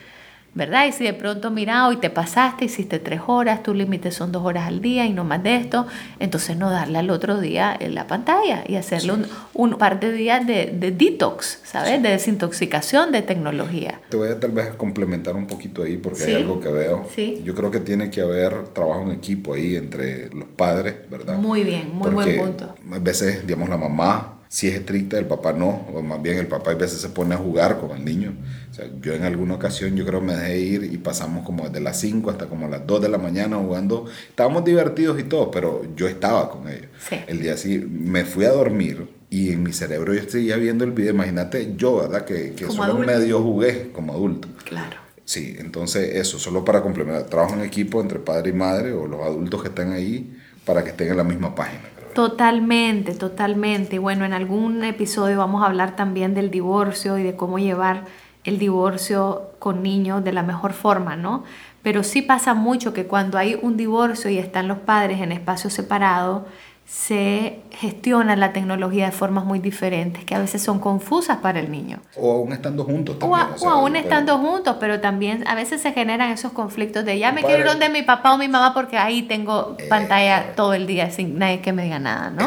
¿Verdad? 0.54 0.86
Y 0.86 0.92
si 0.92 1.04
de 1.04 1.14
pronto, 1.14 1.50
mira, 1.50 1.86
hoy 1.86 1.96
te 1.98 2.10
pasaste, 2.10 2.64
hiciste 2.64 2.98
tres 2.98 3.20
horas, 3.26 3.62
tu 3.62 3.72
límite 3.72 4.10
son 4.10 4.32
dos 4.32 4.44
horas 4.44 4.66
al 4.66 4.80
día 4.80 5.06
y 5.06 5.12
no 5.12 5.24
más 5.24 5.42
de 5.42 5.56
esto, 5.56 5.86
entonces 6.18 6.56
no 6.56 6.70
darle 6.70 6.98
al 6.98 7.10
otro 7.10 7.40
día 7.40 7.76
en 7.78 7.94
la 7.94 8.06
pantalla 8.06 8.64
y 8.66 8.74
hacerle 8.74 9.14
un, 9.54 9.78
par 9.78 10.00
de 10.00 10.12
días 10.12 10.46
de, 10.46 10.66
detox, 10.96 11.60
¿sabes? 11.62 12.02
De 12.02 12.10
desintoxicación 12.10 13.12
de 13.12 13.22
tecnología. 13.22 14.00
Te 14.08 14.16
voy 14.16 14.28
a 14.28 14.40
tal 14.40 14.50
vez 14.50 14.74
complementar 14.74 15.36
un 15.36 15.46
poquito 15.46 15.82
ahí 15.82 15.96
porque 15.96 16.24
hay 16.24 16.34
algo 16.34 16.60
que 16.60 16.68
veo. 16.68 17.06
Yo 17.44 17.54
creo 17.54 17.70
que 17.70 17.80
tiene 17.80 18.10
que 18.10 18.20
haber 18.20 18.68
trabajo 18.68 19.02
en 19.02 19.12
equipo 19.12 19.54
ahí 19.54 19.76
entre 19.76 20.28
los 20.30 20.48
padres, 20.48 20.96
¿verdad? 21.08 21.36
Muy 21.38 21.62
bien, 21.62 21.90
muy 21.94 22.10
buen 22.10 22.36
punto. 22.36 22.74
A 22.92 22.98
veces, 22.98 23.46
digamos, 23.46 23.68
la 23.68 23.76
mamá 23.76 24.39
si 24.52 24.66
es 24.66 24.74
estricta, 24.74 25.16
el 25.16 25.26
papá 25.26 25.52
no, 25.52 25.86
o 25.94 26.02
más 26.02 26.20
bien 26.20 26.36
el 26.36 26.48
papá 26.48 26.72
a 26.72 26.74
veces 26.74 27.00
se 27.00 27.10
pone 27.10 27.36
a 27.36 27.38
jugar 27.38 27.78
con 27.78 27.96
el 27.96 28.04
niño. 28.04 28.34
O 28.68 28.74
sea, 28.74 28.84
yo 29.00 29.14
en 29.14 29.22
alguna 29.22 29.54
ocasión 29.54 29.94
yo 29.94 30.04
creo 30.04 30.20
me 30.20 30.34
dejé 30.34 30.58
ir 30.58 30.90
y 30.92 30.96
pasamos 30.98 31.46
como 31.46 31.68
desde 31.68 31.78
las 31.78 32.00
5 32.00 32.28
hasta 32.32 32.46
como 32.46 32.66
las 32.66 32.84
2 32.84 33.00
de 33.00 33.08
la 33.08 33.18
mañana 33.18 33.58
jugando. 33.58 34.06
Estábamos 34.28 34.64
divertidos 34.64 35.20
y 35.20 35.22
todo, 35.22 35.52
pero 35.52 35.82
yo 35.94 36.08
estaba 36.08 36.50
con 36.50 36.68
ellos. 36.68 36.88
El 37.28 37.40
día 37.40 37.54
así 37.54 37.78
me 37.78 38.24
fui 38.24 38.44
a 38.44 38.50
dormir 38.50 39.08
y 39.30 39.52
en 39.52 39.62
mi 39.62 39.72
cerebro 39.72 40.14
yo 40.14 40.22
seguía 40.28 40.56
viendo 40.56 40.82
el 40.82 40.90
video. 40.90 41.14
Imagínate 41.14 41.74
yo, 41.76 41.98
¿verdad? 41.98 42.24
Que, 42.24 42.52
que 42.54 42.66
solo 42.66 42.98
medio 42.98 43.40
jugué 43.40 43.92
como 43.92 44.14
adulto. 44.14 44.48
Claro. 44.64 44.96
Sí, 45.24 45.54
entonces 45.60 46.16
eso, 46.16 46.40
solo 46.40 46.64
para 46.64 46.82
complementar, 46.82 47.22
trabajo 47.26 47.54
en 47.54 47.60
equipo 47.60 48.00
entre 48.00 48.18
padre 48.18 48.50
y 48.50 48.54
madre 48.54 48.92
o 48.94 49.06
los 49.06 49.20
adultos 49.22 49.62
que 49.62 49.68
están 49.68 49.92
ahí 49.92 50.36
para 50.64 50.82
que 50.82 50.90
estén 50.90 51.06
en 51.12 51.18
la 51.18 51.24
misma 51.24 51.54
página. 51.54 51.84
Totalmente, 52.14 53.14
totalmente. 53.14 53.98
Bueno, 53.98 54.24
en 54.24 54.32
algún 54.32 54.82
episodio 54.84 55.38
vamos 55.38 55.62
a 55.62 55.66
hablar 55.66 55.94
también 55.94 56.34
del 56.34 56.50
divorcio 56.50 57.18
y 57.18 57.22
de 57.22 57.36
cómo 57.36 57.58
llevar 57.58 58.04
el 58.42 58.58
divorcio 58.58 59.52
con 59.60 59.82
niños 59.82 60.24
de 60.24 60.32
la 60.32 60.42
mejor 60.42 60.72
forma, 60.72 61.14
¿no? 61.16 61.44
Pero 61.82 62.02
sí 62.02 62.20
pasa 62.22 62.52
mucho 62.54 62.92
que 62.92 63.06
cuando 63.06 63.38
hay 63.38 63.58
un 63.62 63.76
divorcio 63.76 64.28
y 64.30 64.38
están 64.38 64.66
los 64.66 64.78
padres 64.78 65.20
en 65.20 65.30
espacios 65.30 65.72
separados, 65.72 66.42
se 66.90 67.60
gestiona 67.70 68.34
la 68.34 68.52
tecnología 68.52 69.06
de 69.06 69.12
formas 69.12 69.44
muy 69.44 69.60
diferentes 69.60 70.24
que 70.24 70.34
a 70.34 70.40
veces 70.40 70.60
son 70.60 70.80
confusas 70.80 71.38
para 71.38 71.60
el 71.60 71.70
niño. 71.70 72.00
O 72.16 72.32
aún 72.32 72.52
estando 72.52 72.82
juntos 72.82 73.16
también. 73.16 73.46
O, 73.60 73.70
aún 73.70 73.94
estando 73.94 74.38
juntos, 74.38 74.76
pero 74.80 75.00
también 75.00 75.46
a 75.46 75.54
veces 75.54 75.80
se 75.80 75.92
generan 75.92 76.32
esos 76.32 76.50
conflictos 76.50 77.04
de 77.04 77.16
ya 77.16 77.30
me 77.30 77.44
quiero 77.44 77.60
ir 77.60 77.66
donde 77.66 77.88
mi 77.90 78.02
papá 78.02 78.32
o 78.34 78.38
mi 78.38 78.48
mamá 78.48 78.74
porque 78.74 78.98
ahí 78.98 79.22
tengo 79.22 79.76
eh, 79.78 79.86
pantalla 79.88 80.56
todo 80.56 80.74
el 80.74 80.88
día 80.88 81.12
sin 81.12 81.38
nadie 81.38 81.60
que 81.60 81.72
me 81.72 81.84
diga 81.84 82.00
nada, 82.00 82.30
¿no? 82.30 82.44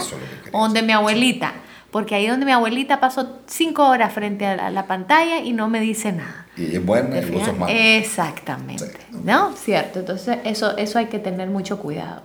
o 0.52 0.64
donde 0.64 0.82
mi 0.82 0.92
abuelita, 0.92 1.54
porque 1.90 2.16
ahí 2.16 2.28
donde 2.28 2.46
mi 2.46 2.52
abuelita 2.52 3.00
pasó 3.00 3.40
cinco 3.48 3.88
horas 3.88 4.12
frente 4.12 4.46
a 4.46 4.70
la, 4.70 4.88
pantalla 4.88 5.40
y 5.40 5.54
no 5.54 5.70
me 5.70 5.80
dice 5.80 6.12
nada. 6.12 6.48
Y 6.58 6.76
es 6.76 6.86
buena 6.86 7.18
y 7.18 7.32
vos 7.32 7.44
sos 7.46 7.56
Exactamente, 7.70 8.98
¿no? 9.24 9.54
Cierto, 9.54 10.00
entonces 10.00 10.40
eso, 10.44 10.76
eso 10.76 11.00
hay 11.00 11.06
que 11.06 11.20
tener 11.20 11.50
mucho 11.50 11.80
cuidado. 11.80 12.24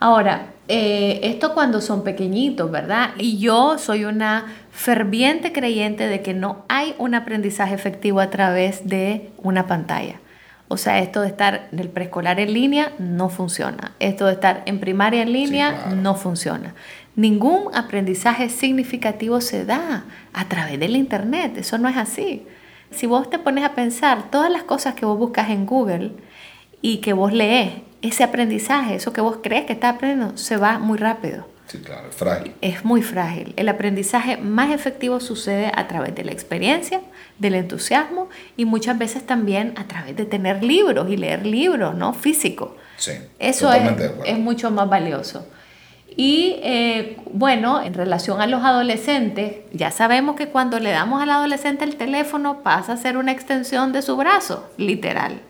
Ahora, 0.00 0.46
eh, 0.72 1.18
esto 1.24 1.52
cuando 1.52 1.80
son 1.80 2.04
pequeñitos, 2.04 2.70
¿verdad? 2.70 3.10
Y 3.18 3.38
yo 3.38 3.76
soy 3.76 4.04
una 4.04 4.46
ferviente 4.70 5.52
creyente 5.52 6.06
de 6.06 6.22
que 6.22 6.32
no 6.32 6.64
hay 6.68 6.94
un 6.96 7.16
aprendizaje 7.16 7.74
efectivo 7.74 8.20
a 8.20 8.30
través 8.30 8.86
de 8.86 9.32
una 9.38 9.66
pantalla. 9.66 10.20
O 10.68 10.76
sea, 10.76 11.00
esto 11.00 11.22
de 11.22 11.26
estar 11.26 11.66
en 11.72 11.80
el 11.80 11.88
preescolar 11.88 12.38
en 12.38 12.54
línea 12.54 12.92
no 13.00 13.30
funciona. 13.30 13.96
Esto 13.98 14.26
de 14.26 14.34
estar 14.34 14.62
en 14.66 14.78
primaria 14.78 15.22
en 15.22 15.32
línea 15.32 15.86
no 15.96 16.14
funciona. 16.14 16.76
Ningún 17.16 17.74
aprendizaje 17.74 18.48
significativo 18.48 19.40
se 19.40 19.64
da 19.64 20.04
a 20.32 20.44
través 20.44 20.78
del 20.78 20.94
Internet. 20.94 21.56
Eso 21.56 21.78
no 21.78 21.88
es 21.88 21.96
así. 21.96 22.46
Si 22.92 23.06
vos 23.06 23.28
te 23.28 23.40
pones 23.40 23.64
a 23.64 23.74
pensar 23.74 24.30
todas 24.30 24.52
las 24.52 24.62
cosas 24.62 24.94
que 24.94 25.04
vos 25.04 25.18
buscas 25.18 25.50
en 25.50 25.66
Google 25.66 26.12
y 26.80 26.98
que 26.98 27.12
vos 27.12 27.32
lees, 27.32 27.72
ese 28.02 28.24
aprendizaje, 28.24 28.94
eso 28.94 29.12
que 29.12 29.20
vos 29.20 29.38
crees 29.42 29.66
que 29.66 29.72
estás 29.72 29.94
aprendiendo, 29.94 30.36
se 30.36 30.56
va 30.56 30.78
muy 30.78 30.98
rápido. 30.98 31.46
Sí, 31.66 31.78
claro, 31.78 32.08
es 32.08 32.16
frágil. 32.16 32.52
Es 32.62 32.84
muy 32.84 33.00
frágil. 33.00 33.54
El 33.56 33.68
aprendizaje 33.68 34.36
más 34.36 34.72
efectivo 34.72 35.20
sucede 35.20 35.70
a 35.72 35.86
través 35.86 36.14
de 36.16 36.24
la 36.24 36.32
experiencia, 36.32 37.00
del 37.38 37.54
entusiasmo 37.54 38.28
y 38.56 38.64
muchas 38.64 38.98
veces 38.98 39.24
también 39.24 39.74
a 39.76 39.84
través 39.84 40.16
de 40.16 40.24
tener 40.24 40.64
libros 40.64 41.08
y 41.10 41.16
leer 41.16 41.46
libros, 41.46 41.94
¿no? 41.94 42.12
Físico. 42.12 42.76
Sí. 42.96 43.12
Eso 43.38 43.72
es, 43.72 43.82
es, 44.24 44.38
mucho 44.38 44.72
más 44.72 44.88
valioso. 44.88 45.46
Y 46.16 46.56
eh, 46.64 47.18
bueno, 47.32 47.80
en 47.80 47.94
relación 47.94 48.40
a 48.40 48.48
los 48.48 48.64
adolescentes, 48.64 49.58
ya 49.72 49.92
sabemos 49.92 50.34
que 50.34 50.48
cuando 50.48 50.80
le 50.80 50.90
damos 50.90 51.22
al 51.22 51.30
adolescente 51.30 51.84
el 51.84 51.94
teléfono 51.94 52.64
pasa 52.64 52.94
a 52.94 52.96
ser 52.96 53.16
una 53.16 53.30
extensión 53.30 53.92
de 53.92 54.02
su 54.02 54.16
brazo, 54.16 54.68
literal 54.76 55.40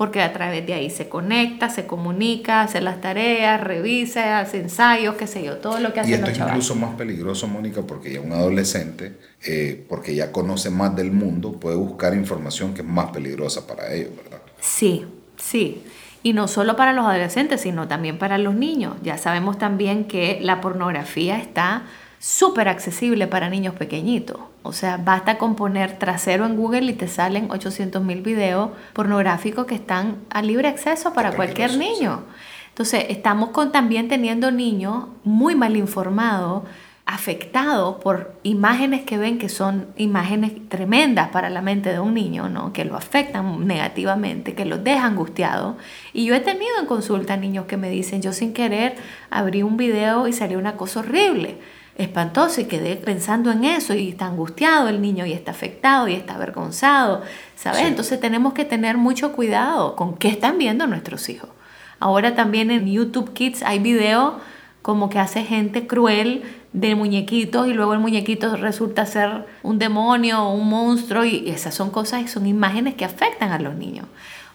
porque 0.00 0.22
a 0.22 0.32
través 0.32 0.66
de 0.66 0.72
ahí 0.72 0.88
se 0.88 1.10
conecta, 1.10 1.68
se 1.68 1.86
comunica, 1.86 2.62
hace 2.62 2.80
las 2.80 3.02
tareas, 3.02 3.60
revisa, 3.60 4.40
hace 4.40 4.58
ensayos, 4.58 5.16
qué 5.16 5.26
sé 5.26 5.44
yo, 5.44 5.58
todo 5.58 5.78
lo 5.78 5.92
que 5.92 6.00
hacen 6.00 6.12
Y 6.12 6.14
esto 6.14 6.30
es 6.30 6.38
incluso 6.38 6.74
más 6.74 6.94
peligroso, 6.94 7.46
Mónica, 7.46 7.82
porque 7.82 8.14
ya 8.14 8.22
un 8.22 8.32
adolescente, 8.32 9.18
eh, 9.44 9.84
porque 9.90 10.14
ya 10.14 10.32
conoce 10.32 10.70
más 10.70 10.96
del 10.96 11.12
mundo, 11.12 11.52
puede 11.52 11.76
buscar 11.76 12.14
información 12.14 12.72
que 12.72 12.80
es 12.80 12.88
más 12.88 13.10
peligrosa 13.10 13.66
para 13.66 13.92
ellos, 13.92 14.12
¿verdad? 14.16 14.40
Sí, 14.58 15.04
sí. 15.36 15.82
Y 16.22 16.32
no 16.32 16.48
solo 16.48 16.76
para 16.76 16.94
los 16.94 17.04
adolescentes, 17.04 17.60
sino 17.60 17.86
también 17.86 18.16
para 18.16 18.38
los 18.38 18.54
niños. 18.54 18.96
Ya 19.02 19.18
sabemos 19.18 19.58
también 19.58 20.06
que 20.06 20.38
la 20.40 20.62
pornografía 20.62 21.38
está 21.38 21.82
súper 22.20 22.68
accesible 22.68 23.26
para 23.26 23.48
niños 23.48 23.74
pequeñitos. 23.74 24.38
O 24.62 24.74
sea, 24.74 24.98
basta 24.98 25.38
con 25.38 25.56
poner 25.56 25.98
trasero 25.98 26.44
en 26.44 26.54
Google 26.54 26.92
y 26.92 26.92
te 26.92 27.08
salen 27.08 27.50
800 27.50 28.04
mil 28.04 28.20
videos 28.20 28.70
pornográficos 28.92 29.64
que 29.64 29.74
están 29.74 30.18
a 30.28 30.42
libre 30.42 30.68
acceso 30.68 31.14
para 31.14 31.32
cualquier 31.32 31.78
niño. 31.78 32.24
Entonces, 32.68 33.06
estamos 33.08 33.50
con, 33.50 33.72
también 33.72 34.08
teniendo 34.08 34.50
niños 34.50 35.06
muy 35.24 35.54
mal 35.54 35.76
informados, 35.76 36.64
afectados 37.06 37.96
por 38.02 38.34
imágenes 38.42 39.02
que 39.04 39.16
ven 39.16 39.38
que 39.38 39.48
son 39.48 39.86
imágenes 39.96 40.52
tremendas 40.68 41.30
para 41.30 41.48
la 41.48 41.62
mente 41.62 41.90
de 41.90 42.00
un 42.00 42.12
niño, 42.12 42.50
¿no? 42.50 42.74
que 42.74 42.84
lo 42.84 42.96
afectan 42.96 43.66
negativamente, 43.66 44.54
que 44.54 44.66
los 44.66 44.84
dejan 44.84 45.12
angustiado. 45.12 45.78
Y 46.12 46.26
yo 46.26 46.34
he 46.34 46.40
tenido 46.40 46.78
en 46.78 46.86
consulta 46.86 47.38
niños 47.38 47.64
que 47.64 47.78
me 47.78 47.88
dicen, 47.88 48.20
yo 48.20 48.34
sin 48.34 48.52
querer 48.52 48.94
abrí 49.30 49.62
un 49.62 49.78
video 49.78 50.28
y 50.28 50.34
salió 50.34 50.58
una 50.58 50.76
cosa 50.76 51.00
horrible 51.00 51.58
espantoso 52.00 52.60
y 52.60 52.64
quedé 52.64 52.96
pensando 52.96 53.50
en 53.50 53.64
eso 53.64 53.94
y 53.94 54.08
está 54.08 54.26
angustiado 54.26 54.88
el 54.88 55.00
niño 55.00 55.26
y 55.26 55.32
está 55.32 55.50
afectado 55.50 56.08
y 56.08 56.14
está 56.14 56.34
avergonzado, 56.34 57.22
¿sabes? 57.56 57.82
Entonces 57.82 58.18
tenemos 58.18 58.54
que 58.54 58.64
tener 58.64 58.96
mucho 58.96 59.32
cuidado 59.32 59.96
con 59.96 60.16
qué 60.16 60.28
están 60.28 60.58
viendo 60.58 60.86
nuestros 60.86 61.28
hijos. 61.28 61.50
Ahora 61.98 62.34
también 62.34 62.70
en 62.70 62.86
YouTube 62.86 63.32
Kids 63.34 63.62
hay 63.62 63.78
videos 63.78 64.34
como 64.82 65.10
que 65.10 65.18
hace 65.18 65.44
gente 65.44 65.86
cruel 65.86 66.42
de 66.72 66.94
muñequitos 66.94 67.68
y 67.68 67.74
luego 67.74 67.92
el 67.92 68.00
muñequito 68.00 68.56
resulta 68.56 69.04
ser 69.04 69.46
un 69.62 69.78
demonio 69.78 70.42
o 70.42 70.54
un 70.54 70.68
monstruo 70.68 71.24
y 71.24 71.50
esas 71.50 71.74
son 71.74 71.90
cosas 71.90 72.22
y 72.22 72.28
son 72.28 72.46
imágenes 72.46 72.94
que 72.94 73.04
afectan 73.04 73.52
a 73.52 73.58
los 73.58 73.74
niños. 73.74 74.06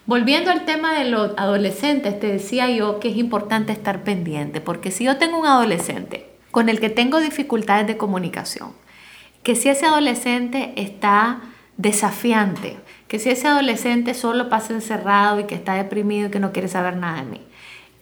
Volviendo 0.06 0.50
al 0.50 0.64
tema 0.64 0.98
de 0.98 1.10
los 1.10 1.32
adolescentes, 1.36 2.18
te 2.18 2.28
decía 2.28 2.70
yo 2.70 3.00
que 3.00 3.08
es 3.10 3.16
importante 3.16 3.72
estar 3.72 4.02
pendiente, 4.04 4.60
porque 4.60 4.90
si 4.90 5.04
yo 5.04 5.16
tengo 5.16 5.38
un 5.38 5.46
adolescente 5.46 6.35
con 6.56 6.70
el 6.70 6.80
que 6.80 6.88
tengo 6.88 7.20
dificultades 7.20 7.86
de 7.86 7.98
comunicación. 7.98 8.72
Que 9.42 9.56
si 9.56 9.68
ese 9.68 9.84
adolescente 9.84 10.72
está 10.76 11.42
desafiante, 11.76 12.78
que 13.08 13.18
si 13.18 13.28
ese 13.28 13.46
adolescente 13.46 14.14
solo 14.14 14.48
pasa 14.48 14.72
encerrado 14.72 15.38
y 15.38 15.44
que 15.44 15.54
está 15.54 15.74
deprimido 15.74 16.28
y 16.28 16.30
que 16.30 16.40
no 16.40 16.52
quiere 16.52 16.68
saber 16.68 16.96
nada 16.96 17.18
de 17.22 17.30
mí, 17.30 17.42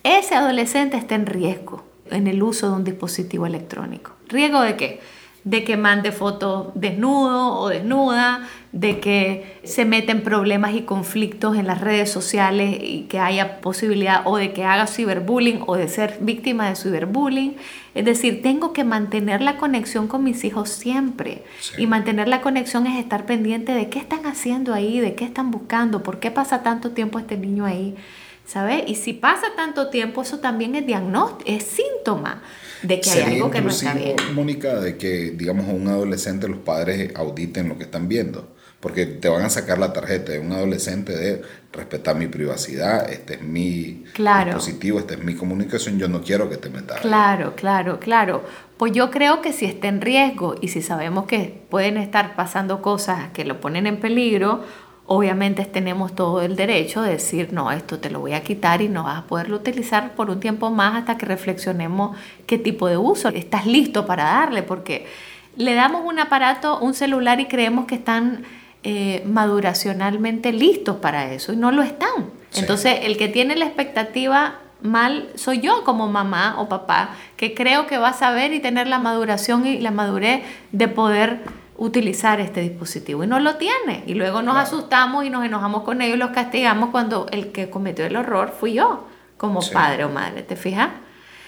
ese 0.05 0.37
adolescente 0.37 0.97
está 0.97 1.17
en 1.17 1.27
riesgo 1.27 1.83
en 2.12 2.29
el 2.29 2.45
uso 2.45 2.69
de 2.69 2.77
un 2.77 2.85
dispositivo 2.85 3.45
electrónico. 3.45 4.12
¿Riesgo 4.29 4.61
de 4.61 4.77
qué? 4.77 5.01
de 5.45 5.62
que 5.62 5.77
mande 5.77 6.11
fotos 6.11 6.69
desnudo 6.75 7.59
o 7.59 7.69
desnuda, 7.69 8.49
de 8.75 8.99
que 8.99 9.61
se 9.63 9.85
meten 9.85 10.25
problemas 10.25 10.75
y 10.75 10.83
conflictos 10.83 11.57
en 11.57 11.69
las 11.69 11.81
redes 11.81 12.11
sociales 12.11 12.77
y 12.83 13.03
que 13.03 13.21
haya 13.21 13.61
posibilidad 13.61 14.23
o 14.25 14.37
de 14.37 14.53
que 14.53 14.65
haga 14.65 14.89
ciberbullying 14.89 15.63
o 15.69 15.77
de 15.77 15.87
ser 15.87 16.19
víctima 16.21 16.69
de 16.69 16.75
ciberbullying. 16.75 17.55
Es 17.95 18.05
decir, 18.05 18.43
tengo 18.43 18.73
que 18.73 18.83
mantener 18.83 19.43
la 19.43 19.59
conexión 19.59 20.09
con 20.09 20.25
mis 20.25 20.43
hijos 20.43 20.71
siempre. 20.71 21.45
Y 21.79 21.87
mantener 21.87 22.27
la 22.27 22.41
conexión 22.41 22.89
es 22.89 22.99
estar 22.99 23.27
pendiente 23.27 23.73
de 23.73 23.89
qué 23.89 24.01
están 24.01 24.27
haciendo 24.27 24.75
ahí, 24.75 24.99
de 24.99 25.15
qué 25.15 25.25
están 25.25 25.53
buscando, 25.53 26.03
por 26.03 26.19
qué 26.19 26.33
pasa 26.33 26.65
tanto 26.65 26.91
tiempo 26.91 27.21
este 27.21 27.37
niño 27.37 27.67
ahí. 27.67 27.95
¿Sabes? 28.45 28.83
Y 28.89 28.97
si 28.97 29.13
pasa 29.13 29.47
tanto 29.57 29.89
tiempo, 29.89 30.21
eso 30.21 30.41
también 30.41 30.75
es 30.75 30.85
diagnóstico, 30.85 31.49
es 31.49 31.63
síntoma 31.63 32.43
de 32.83 33.01
que 33.01 33.11
hay 33.11 33.35
algo 33.35 33.51
que 33.51 33.63
no 33.63 33.71
está 33.71 33.95
bien. 33.95 34.17
Mónica, 34.35 34.81
de 34.81 34.99
que, 34.99 35.31
digamos, 35.31 35.69
a 35.69 35.73
un 35.73 35.87
adolescente 35.89 36.49
los 36.49 36.59
padres 36.59 37.13
auditen 37.15 37.69
lo 37.69 37.79
que 37.79 37.85
están 37.85 38.09
viendo. 38.09 38.54
Porque 38.85 39.07
te 39.07 39.31
van 39.31 39.40
a 39.40 39.49
sacar 39.49 39.79
la 39.79 39.94
tarjeta 39.94 40.33
de 40.33 40.40
un 40.40 40.53
adolescente 40.53 41.16
de 41.16 41.40
respetar 41.73 42.16
mi 42.16 42.27
privacidad, 42.27 43.11
este 43.11 43.37
es 43.37 43.40
mi 43.40 44.05
dispositivo, 44.14 44.99
esta 44.99 45.14
es 45.14 45.25
mi 45.25 45.35
comunicación, 45.35 45.99
yo 45.99 46.07
no 46.07 46.20
quiero 46.20 46.51
que 46.51 46.59
te 46.59 46.68
metas. 46.68 47.01
Claro, 47.01 47.55
claro, 47.57 47.99
claro. 47.99 48.44
Pues 48.77 48.92
yo 48.92 49.11
creo 49.11 49.40
que 49.40 49.55
si 49.55 49.64
está 49.64 49.88
en 49.88 50.03
riesgo 50.03 50.57
y 50.61 50.68
si 50.68 50.83
sabemos 50.83 51.25
que 51.25 51.62
pueden 51.70 51.97
estar 51.97 52.37
pasando 52.37 52.83
cosas 52.83 53.31
que 53.33 53.47
lo 53.47 53.59
ponen 53.59 53.87
en 53.87 54.01
peligro, 54.01 54.62
obviamente 55.07 55.64
tenemos 55.64 56.14
todo 56.14 56.42
el 56.42 56.55
derecho 56.55 57.01
de 57.01 57.12
decir, 57.12 57.55
no, 57.55 57.73
esto 57.73 58.01
te 58.01 58.11
lo 58.11 58.20
voy 58.20 58.35
a 58.35 58.42
quitar 58.42 58.83
y 58.83 58.90
no 58.90 59.05
vas 59.05 59.20
a 59.20 59.27
poderlo 59.27 59.57
utilizar 59.57 60.14
por 60.14 60.29
un 60.29 60.40
tiempo 60.40 60.70
más 60.70 60.94
hasta 60.94 61.16
que 61.16 61.25
reflexionemos 61.25 62.18
qué 62.47 62.59
tipo 62.59 62.87
de 62.88 62.99
uso 62.99 63.31
estás 63.31 63.64
listo 63.64 64.05
para 64.05 64.25
darle, 64.25 64.62
porque 64.62 65.07
le 65.57 65.73
damos 65.73 66.05
un 66.05 66.18
aparato, 66.18 66.81
un 66.81 66.92
celular 66.92 67.40
y 67.40 67.47
creemos 67.47 67.87
que 67.87 67.94
están 67.94 68.44
eh, 68.85 69.23
maduracionalmente 69.27 70.53
listos 70.53 70.97
para 70.97 71.33
eso 71.33 71.53
y 71.53 71.57
no 71.57 71.73
lo 71.73 71.83
están. 71.83 72.31
Entonces, 72.55 72.99
el 73.03 73.16
que 73.16 73.29
tiene 73.29 73.57
la 73.57 73.64
expectativa 73.64 74.61
mal 74.83 75.31
soy 75.35 75.61
yo 75.61 75.83
como 75.85 76.09
mamá 76.09 76.57
o 76.59 76.68
papá, 76.68 77.16
que 77.38 77.55
creo 77.55 77.87
que 77.87 77.97
va 77.97 78.11
a 78.11 78.12
saber 78.12 78.53
y 78.53 78.61
tener 78.61 78.87
la 78.87 78.99
maduración 78.99 79.66
y 79.66 79.79
la 79.81 79.90
madurez 79.90 80.42
de 80.73 80.88
poder 80.88 81.40
utilizar 81.79 82.40
este 82.40 82.61
dispositivo 82.61 83.25
y 83.25 83.27
no 83.27 83.40
lo 83.40 83.57
tiene. 83.57 84.05
Y 84.07 84.14
luego 84.14 84.42
nos 84.42 84.57
asustamos 84.57 85.25
y 85.25 85.31
nos 85.31 85.44
enojamos 85.44 85.83
con 85.83 86.03
ellos 86.03 86.16
y 86.16 86.18
los 86.18 86.31
castigamos 86.31 86.90
cuando 86.90 87.27
el 87.33 87.53
que 87.53 87.70
cometió 87.70 88.05
el 88.05 88.16
horror 88.16 88.55
fui 88.59 88.75
yo, 88.75 89.09
como 89.38 89.61
padre 89.73 90.05
o 90.05 90.11
madre, 90.11 90.42
¿te 90.42 90.57
fijas? 90.57 90.90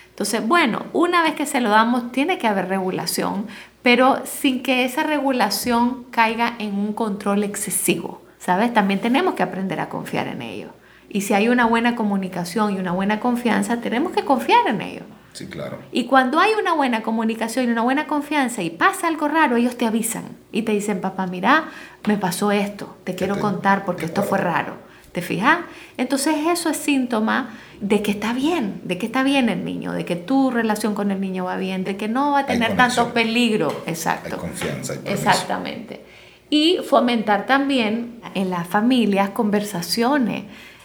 Entonces, 0.08 0.48
bueno, 0.48 0.86
una 0.94 1.22
vez 1.22 1.34
que 1.34 1.44
se 1.44 1.60
lo 1.60 1.68
damos, 1.68 2.10
tiene 2.10 2.38
que 2.38 2.46
haber 2.46 2.68
regulación, 2.68 3.46
pero 3.86 4.20
sin 4.24 4.64
que 4.64 4.84
esa 4.84 5.04
regulación 5.04 6.06
caiga 6.10 6.56
en 6.58 6.74
un 6.74 6.92
control 6.92 7.44
excesivo, 7.44 8.20
¿sabes? 8.36 8.74
También 8.74 9.00
tenemos 9.00 9.34
que 9.34 9.44
aprender 9.44 9.78
a 9.78 9.88
confiar 9.88 10.26
en 10.26 10.42
ellos. 10.42 10.72
Y 11.08 11.20
si 11.20 11.34
hay 11.34 11.48
una 11.48 11.66
buena 11.66 11.94
comunicación 11.94 12.74
y 12.74 12.80
una 12.80 12.90
buena 12.90 13.20
confianza, 13.20 13.80
tenemos 13.80 14.10
que 14.10 14.24
confiar 14.24 14.66
en 14.66 14.80
ellos. 14.80 15.04
Sí, 15.34 15.46
claro. 15.46 15.78
Y 15.92 16.06
cuando 16.06 16.40
hay 16.40 16.50
una 16.60 16.74
buena 16.74 17.04
comunicación 17.04 17.66
y 17.66 17.68
una 17.68 17.82
buena 17.82 18.08
confianza 18.08 18.60
y 18.60 18.70
pasa 18.70 19.06
algo 19.06 19.28
raro, 19.28 19.54
ellos 19.54 19.76
te 19.76 19.86
avisan 19.86 20.24
y 20.50 20.62
te 20.62 20.72
dicen, 20.72 21.00
papá, 21.00 21.28
mira, 21.28 21.66
me 22.08 22.16
pasó 22.16 22.50
esto, 22.50 22.96
te 23.04 23.14
quiero 23.14 23.38
contar 23.38 23.84
porque 23.84 24.06
esto 24.06 24.24
fue 24.24 24.38
raro. 24.38 24.78
¿Te 25.16 25.22
fijas? 25.22 25.60
Entonces 25.96 26.34
eso 26.46 26.68
es 26.68 26.76
síntoma 26.76 27.58
de 27.80 28.02
que 28.02 28.10
está 28.10 28.34
bien, 28.34 28.82
de 28.84 28.98
que 28.98 29.06
está 29.06 29.22
bien 29.22 29.48
el 29.48 29.64
niño, 29.64 29.92
de 29.92 30.04
que 30.04 30.14
tu 30.14 30.50
relación 30.50 30.94
con 30.94 31.10
el 31.10 31.22
niño 31.22 31.46
va 31.46 31.56
bien, 31.56 31.84
de 31.84 31.96
que 31.96 32.06
no 32.06 32.32
va 32.32 32.40
a 32.40 32.46
tener 32.46 32.76
tanto 32.76 33.14
peligro. 33.14 33.72
Exacto. 33.86 34.34
Hay 34.34 34.40
confianza. 34.40 34.92
Hay 34.92 35.14
Exactamente. 35.14 36.02
Y 36.50 36.80
fomentar 36.86 37.46
también 37.46 38.20
en 38.34 38.50
las 38.50 38.66
familias 38.66 39.30
conversaciones 39.30 40.44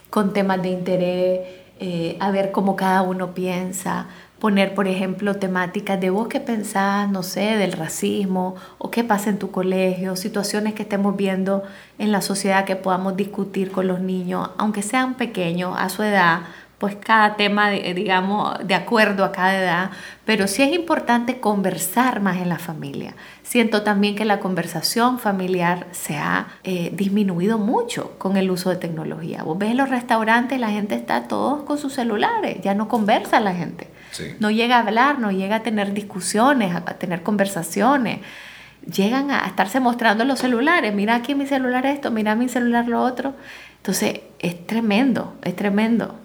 con 0.10 0.32
temas 0.32 0.62
de 0.62 0.70
interés, 0.70 1.40
eh, 1.82 2.16
a 2.22 2.32
ver 2.32 2.52
cómo 2.54 2.78
cada 2.78 3.02
uno 3.02 3.34
piensa, 3.34 4.08
poner, 4.42 4.74
por 4.74 4.88
ejemplo, 4.88 5.36
temáticas 5.36 6.02
de 6.02 6.10
vos 6.10 6.28
que 6.28 6.40
pensás, 6.40 7.08
no 7.08 7.22
sé, 7.22 7.58
del 7.58 7.74
racismo 7.74 8.56
o 8.80 8.90
qué 8.90 9.04
pasa 9.04 9.30
en 9.30 9.38
tu 9.38 9.52
colegio, 9.52 10.16
situaciones 10.16 10.74
que 10.74 10.82
estemos 10.82 11.16
viendo 11.16 11.62
en 12.00 12.12
la 12.12 12.22
sociedad 12.22 12.66
que 12.66 12.76
podamos 12.76 13.16
discutir 13.16 13.70
con 13.72 13.86
los 13.86 14.00
niños, 14.00 14.50
aunque 14.58 14.82
sean 14.82 15.14
pequeños, 15.14 15.76
a 15.78 15.90
su 15.90 16.02
edad, 16.02 16.40
pues 16.80 16.96
cada 16.96 17.36
tema, 17.36 17.70
digamos, 17.70 18.58
de 18.66 18.74
acuerdo 18.74 19.24
a 19.24 19.32
cada 19.32 19.56
edad, 19.56 19.92
pero 20.26 20.48
sí 20.48 20.64
es 20.64 20.74
importante 20.74 21.40
conversar 21.40 22.20
más 22.20 22.38
en 22.38 22.50
la 22.50 22.58
familia. 22.58 23.14
Siento 23.44 23.84
también 23.84 24.16
que 24.16 24.26
la 24.26 24.40
conversación 24.40 25.20
familiar 25.20 25.86
se 25.92 26.18
ha 26.18 26.48
eh, 26.64 26.90
disminuido 26.96 27.60
mucho 27.60 28.18
con 28.18 28.38
el 28.38 28.50
uso 28.50 28.72
de 28.72 28.78
tecnología. 28.78 29.44
Vos 29.44 29.60
ves 29.60 29.70
en 29.70 29.78
los 29.78 29.90
restaurantes, 29.90 30.60
la 30.60 30.72
gente 30.72 30.96
está 30.96 31.28
todos 31.28 31.62
con 31.62 31.78
sus 31.78 31.94
celulares, 31.94 32.58
ya 32.64 32.74
no 32.74 32.88
conversa 32.88 33.40
la 33.40 33.54
gente. 33.54 33.91
No 34.40 34.52
llega 34.52 34.78
a 34.78 34.80
hablar, 34.82 35.20
no 35.20 35.32
llega 35.32 35.58
a 35.58 35.64
tener 35.64 35.94
discusiones, 35.94 36.76
a 36.76 36.82
tener 36.98 37.24
conversaciones 37.24 38.20
llegan 38.86 39.32
a 39.32 39.46
estarse 39.48 39.80
mostrando 39.80 40.26
los 40.26 40.40
celulares, 40.40 40.94
mira 40.94 41.16
aquí 41.16 41.36
mi 41.36 41.46
celular 41.48 41.86
esto, 41.86 42.12
mira 42.12 42.36
mi 42.36 42.50
celular 42.50 42.88
lo 42.88 43.02
otro. 43.02 43.34
Entonces 43.78 44.22
es 44.40 44.66
tremendo, 44.68 45.36
es 45.44 45.56
tremendo. 45.56 46.16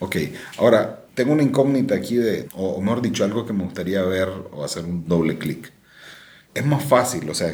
Ok, 0.00 0.16
ahora 0.58 1.00
tengo 1.14 1.32
una 1.32 1.42
incógnita 1.42 1.94
aquí 1.94 2.16
de, 2.16 2.48
o 2.54 2.80
mejor 2.80 3.02
dicho, 3.02 3.24
algo 3.24 3.46
que 3.46 3.52
me 3.52 3.64
gustaría 3.64 4.02
ver 4.02 4.28
o 4.52 4.64
hacer 4.64 4.84
un 4.84 5.06
doble 5.06 5.38
clic. 5.38 5.72
Es 6.54 6.66
más 6.66 6.84
fácil, 6.84 7.28
o 7.30 7.34
sea, 7.34 7.52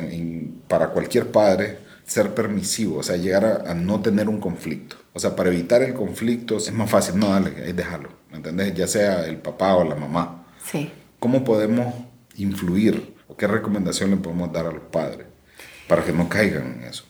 para 0.67 0.89
cualquier 0.89 1.31
padre 1.31 1.79
ser 2.05 2.35
permisivo, 2.35 2.99
o 2.99 3.03
sea, 3.03 3.17
llegar 3.17 3.65
a, 3.67 3.75
no 3.75 4.01
tener 4.01 4.29
un 4.29 4.41
conflicto. 4.41 4.97
O 5.13 5.21
sea, 5.21 5.37
para 5.37 5.51
evitar 5.51 5.83
el 5.83 5.95
conflicto 5.95 6.57
es 6.57 6.73
más 6.73 6.91
fácil, 6.91 7.19
no, 7.19 7.29
dale, 7.29 7.53
es 7.69 7.77
dejarlo, 7.77 8.11
¿me 8.28 8.28
entendés? 8.49 8.75
Ya 8.75 8.87
sea 8.87 9.27
el 9.27 9.37
papá 9.39 9.75
o 9.77 9.85
la 9.85 9.95
mamá. 9.95 10.45
Sí. 10.65 10.91
¿Cómo 11.19 11.45
podemos 11.45 11.95
influir 12.37 13.15
o 13.29 13.37
qué 13.37 13.47
recomendación 13.47 14.11
le 14.11 14.17
podemos 14.17 14.53
dar 14.53 14.67
a 14.67 14.73
los 14.73 14.83
padres 14.83 15.27
para 15.89 16.05
que 16.05 16.13
no 16.13 16.29
caigan 16.29 16.79
en 16.79 16.85
eso? 16.85 17.05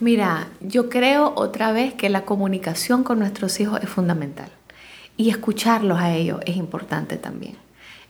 Mira, 0.00 0.48
yo 0.60 0.88
creo 0.88 1.32
otra 1.36 1.72
vez 1.72 1.94
que 1.94 2.08
la 2.08 2.24
comunicación 2.24 3.04
con 3.04 3.18
nuestros 3.18 3.60
hijos 3.60 3.80
es 3.82 3.88
fundamental 3.88 4.50
y 5.16 5.30
escucharlos 5.30 5.98
a 5.98 6.14
ellos 6.14 6.40
es 6.44 6.56
importante 6.56 7.16
también. 7.16 7.56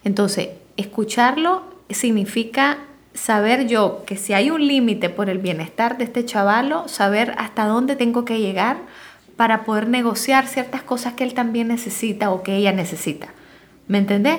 Entonces, 0.04 0.48
escucharlo 0.76 1.64
significa 1.90 2.78
saber 3.14 3.66
yo 3.66 4.04
que 4.06 4.16
si 4.16 4.32
hay 4.32 4.50
un 4.50 4.66
límite 4.66 5.10
por 5.10 5.28
el 5.28 5.38
bienestar 5.38 5.98
de 5.98 6.04
este 6.04 6.24
chavalo, 6.24 6.88
saber 6.88 7.34
hasta 7.36 7.66
dónde 7.66 7.96
tengo 7.96 8.24
que 8.24 8.40
llegar 8.40 8.78
para 9.36 9.64
poder 9.64 9.88
negociar 9.88 10.46
ciertas 10.46 10.82
cosas 10.82 11.14
que 11.14 11.24
él 11.24 11.34
también 11.34 11.68
necesita 11.68 12.30
o 12.30 12.42
que 12.42 12.56
ella 12.56 12.72
necesita. 12.72 13.28
¿Me 13.88 13.98
entendés? 13.98 14.38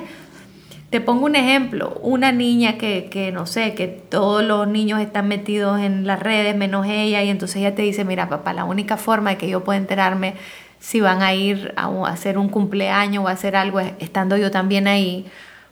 Te 0.90 1.02
pongo 1.02 1.26
un 1.26 1.36
ejemplo, 1.36 2.00
una 2.04 2.32
niña 2.32 2.78
que, 2.78 3.32
no 3.34 3.48
sé, 3.48 3.74
que 3.74 3.88
todos 3.88 4.44
los 4.44 4.68
niños 4.68 5.02
están 5.02 5.28
metidos 5.28 5.82
en 5.82 6.06
las 6.06 6.20
redes 6.20 6.56
menos 6.56 6.86
ella 6.88 7.24
y 7.24 7.30
entonces 7.30 7.58
ella 7.58 7.74
te 7.74 7.82
dice, 7.82 8.06
mira 8.06 8.30
papá, 8.30 8.54
la 8.54 8.64
única 8.64 8.98
forma 8.98 9.32
de 9.32 9.38
que 9.38 9.50
yo 9.50 9.64
pueda 9.64 9.80
enterarme 9.80 10.36
si 10.80 11.02
van 11.02 11.24
a 11.24 11.34
ir 11.34 11.74
a, 11.78 11.88
hacer 12.06 12.38
un 12.38 12.50
cumpleaños 12.50 13.24
o 13.24 13.28
a 13.28 13.32
hacer 13.32 13.56
algo 13.56 13.80
estando 13.80 14.38
yo 14.38 14.52
también 14.52 14.88
ahí, 14.88 15.26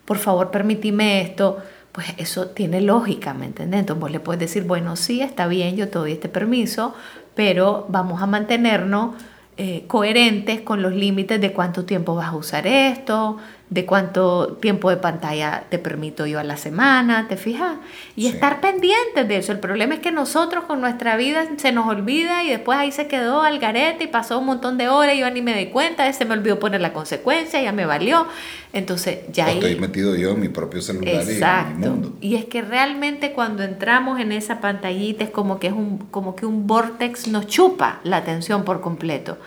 por 0.05 0.17
favor 0.17 0.49
permítime 0.49 1.21
esto, 1.21 1.60
pues 1.91 2.07
eso 2.17 2.47
tiene 2.47 2.81
lógica, 2.81 3.34
¿me 3.34 3.45
entiendes? 3.45 3.81
Entonces 3.81 4.01
vos 4.01 4.10
le 4.10 4.19
puedes 4.19 4.39
decir, 4.39 4.63
bueno, 4.63 4.95
sí, 4.95 5.21
está 5.21 5.47
bien, 5.47 5.75
yo 5.75 5.89
te 5.89 5.99
doy 5.99 6.13
este 6.13 6.29
permiso, 6.29 6.95
pero 7.36 7.86
vamos 7.89 8.22
a 8.22 8.28
mantenernos 8.28 9.15
eh, 9.58 9.84
coherentes 9.88 10.62
con 10.62 10.82
los 10.82 10.94
límites 10.94 11.39
de 11.39 11.54
cuánto 11.54 11.86
tiempo 11.86 12.15
vas 12.15 12.30
a 12.30 12.36
usar 12.36 12.67
esto, 12.67 13.38
de 13.71 13.86
cuánto 13.86 14.57
tiempo 14.60 14.89
de 14.89 14.97
pantalla 14.97 15.63
te 15.69 15.79
permito 15.79 16.25
yo 16.25 16.39
a 16.39 16.43
la 16.43 16.57
semana, 16.57 17.29
¿te 17.29 17.38
fijas? 17.38 17.77
Y 18.17 18.27
estar 18.27 18.60
pendientes 18.60 19.25
de 19.29 19.38
eso. 19.38 19.53
El 19.53 19.60
problema 19.60 19.95
es 19.95 20.01
que 20.01 20.12
nosotros 20.12 20.65
con 20.65 20.81
nuestra 20.81 21.15
vida 21.15 21.47
se 21.55 21.71
nos 21.71 21.88
olvida 21.88 22.43
y 22.43 22.49
después 22.49 22.77
ahí 22.77 22.91
se 22.91 23.07
quedó 23.07 23.43
al 23.43 23.60
garete 23.60 24.03
y 24.03 24.07
pasó 24.07 24.39
un 24.39 24.45
montón 24.47 24.77
de 24.77 24.89
horas 24.89 25.15
y 25.15 25.19
yo 25.19 25.31
ni 25.31 25.41
me 25.41 25.57
di 25.57 25.67
cuenta, 25.67 26.12
se 26.12 26.25
me 26.25 26.34
olvidó 26.34 26.60
poner 26.60 26.81
la 26.81 26.91
consecuencia, 26.91 27.62
ya 27.62 27.71
me 27.71 27.86
valió. 27.86 28.27
Entonces 28.73 29.19
ya 29.31 29.45
ahí... 29.45 29.60
Estoy 29.60 29.79
metido 29.79 30.15
yo 30.17 30.31
en 30.31 30.41
mi 30.41 30.49
propio 30.49 30.81
celular 30.81 31.23
y 31.25 31.41
en 31.41 31.79
mi 31.79 31.88
mundo. 31.88 32.13
Y 32.19 32.36
es 32.36 32.43
que 32.43 32.62
realmente 32.62 33.31
cuando 33.31 33.63
entramos 33.63 34.19
en 34.19 34.34
esa 34.34 34.60
pantallita 34.60 35.23
es 35.23 35.29
como 35.29 35.60
que, 35.60 35.67
es 35.67 35.73
un, 35.73 35.97
como 36.12 36.36
que 36.36 36.45
un 36.45 36.67
vortex 36.67 37.29
nos 37.29 37.47
chupa 37.47 38.01
la 38.03 38.17
atención 38.17 38.65
por 38.65 38.81
completo 38.81 39.38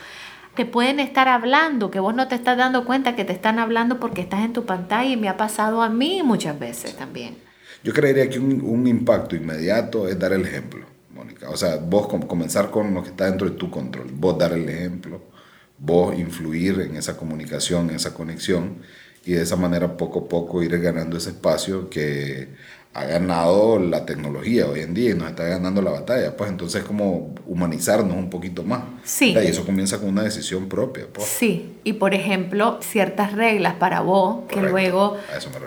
te 0.55 0.67
pueden 0.67 1.01
estar 1.01 1.29
hablando, 1.29 1.91
que 1.91 2.01
vos 2.01 2.15
no 2.15 2.29
te 2.29 2.35
estás 2.35 2.57
dando 2.57 2.85
cuenta 2.85 3.17
que 3.17 3.25
te 3.25 3.33
están 3.33 3.59
hablando 3.59 3.99
porque 3.99 4.21
estás 4.21 4.45
en 4.45 4.53
tu 4.53 4.65
pantalla 4.65 5.11
y 5.11 5.17
me 5.17 5.29
ha 5.29 5.37
pasado 5.37 5.83
a 5.83 5.89
mí 5.89 6.23
muchas 6.23 6.59
veces 6.59 6.97
también. 6.97 7.37
Yo 7.83 7.93
creería 7.93 8.29
que 8.31 8.39
un, 8.39 8.87
impacto 8.87 9.37
inmediato 9.37 10.09
es 10.09 10.19
dar 10.19 10.33
el 10.33 10.47
ejemplo, 10.47 10.87
Mónica. 11.15 11.51
O 11.51 11.57
sea, 11.57 11.77
vos 11.77 12.07
comenzar 12.07 12.71
con 12.71 12.95
lo 12.95 13.03
que 13.03 13.11
está 13.11 13.27
dentro 13.27 13.49
de 13.49 13.57
tu 13.57 13.71
control, 13.71 14.11
vos 14.13 14.39
dar 14.39 14.53
el 14.53 14.69
ejemplo, 14.69 15.21
vos 15.79 16.17
influir 16.17 16.81
en 16.81 16.97
esa 16.97 17.17
comunicación, 17.17 17.91
en 17.91 17.97
esa 17.97 18.15
conexión 18.15 18.79
y 19.27 19.33
de 19.33 19.43
esa 19.43 19.57
manera 19.57 19.97
poco 19.97 20.21
a 20.21 20.29
poco 20.29 20.63
ir 20.63 20.79
ganando 20.79 21.17
ese 21.17 21.31
espacio 21.31 21.91
que 21.91 22.49
ha 22.97 23.05
ganado 23.07 23.81
la 23.81 24.07
tecnología 24.07 24.67
hoy 24.67 24.81
en 24.81 24.95
día 24.95 25.11
y 25.11 25.15
nos 25.15 25.29
está 25.29 25.43
ganando 25.43 25.83
la 25.83 25.91
batalla, 25.91 26.37
pues 26.37 26.49
entonces 26.49 26.85
como 26.85 27.35
humanizarnos 27.45 28.17
un 28.17 28.31
poquito 28.31 28.63
más. 28.63 28.83
Sí. 29.03 29.35
Y 29.35 29.47
eso 29.49 29.67
comienza 29.67 29.99
con 29.99 30.11
una 30.11 30.23
decisión 30.23 30.69
propia. 30.69 31.07
Pues. 31.13 31.27
Sí, 31.27 31.75
y 31.83 31.95
por 31.95 32.15
ejemplo, 32.15 32.79
ciertas 32.83 33.33
reglas 33.33 33.75
para 33.75 34.01
vos 34.01 34.45
que 34.49 34.63
luego 34.63 35.17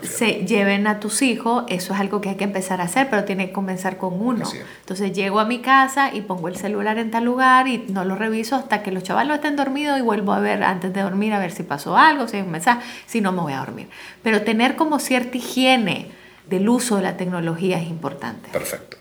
se 0.02 0.46
lleven 0.46 0.86
a 0.86 1.00
tus 1.00 1.20
hijos, 1.20 1.64
eso 1.68 1.92
es 1.92 2.00
algo 2.00 2.22
que 2.22 2.30
hay 2.30 2.36
que 2.36 2.44
empezar 2.44 2.80
a 2.80 2.84
hacer, 2.84 3.08
pero 3.10 3.24
tiene 3.24 3.48
que 3.48 3.52
comenzar 3.52 3.98
con 3.98 4.18
uno. 4.18 4.50
Entonces 4.80 5.12
llego 5.12 5.38
a 5.38 5.44
mi 5.44 5.58
casa 5.58 6.14
y 6.14 6.22
pongo 6.22 6.48
el 6.48 6.56
celular 6.56 6.96
en 6.96 7.10
tal 7.10 7.26
lugar 7.26 7.68
y 7.68 7.84
no 7.90 8.06
lo 8.06 8.16
reviso 8.16 8.56
hasta 8.56 8.82
que 8.82 8.90
los 8.90 9.02
chavalos 9.02 9.36
estén 9.36 9.54
dormidos 9.54 9.98
y 9.98 10.02
vuelvo 10.02 10.32
a 10.32 10.40
ver 10.40 10.62
antes 10.62 10.94
de 10.94 11.02
dormir 11.02 11.34
a 11.34 11.38
ver 11.38 11.52
si 11.52 11.62
pasó 11.62 11.98
algo, 11.98 12.26
si 12.26 12.38
hay 12.38 12.42
un 12.42 12.52
mensaje, 12.52 12.80
si 13.06 13.20
no 13.20 13.32
me 13.32 13.42
voy 13.42 13.52
a 13.52 13.58
dormir. 13.58 13.88
Pero 14.22 14.40
tener 14.40 14.76
como 14.76 14.98
cierta 14.98 15.36
higiene 15.36 16.16
del 16.48 16.68
uso 16.68 16.96
de 16.96 17.02
la 17.02 17.16
tecnología 17.16 17.80
es 17.80 17.88
importante. 17.88 18.50
Perfecto. 18.50 18.96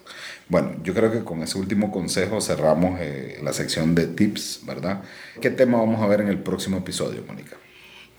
Bueno, 0.49 0.71
yo 0.81 0.93
creo 0.93 1.11
que 1.11 1.23
con 1.23 1.43
ese 1.43 1.57
último 1.57 1.91
consejo 1.91 2.39
cerramos 2.39 2.99
eh, 3.01 3.39
la 3.43 3.51
sección 3.51 3.95
de 3.95 4.07
tips, 4.07 4.61
¿verdad? 4.65 5.01
¿Qué 5.41 5.49
tema 5.49 5.77
vamos 5.77 6.01
a 6.01 6.07
ver 6.07 6.21
en 6.21 6.29
el 6.29 6.39
próximo 6.39 6.77
episodio, 6.77 7.23
Mónica? 7.27 7.57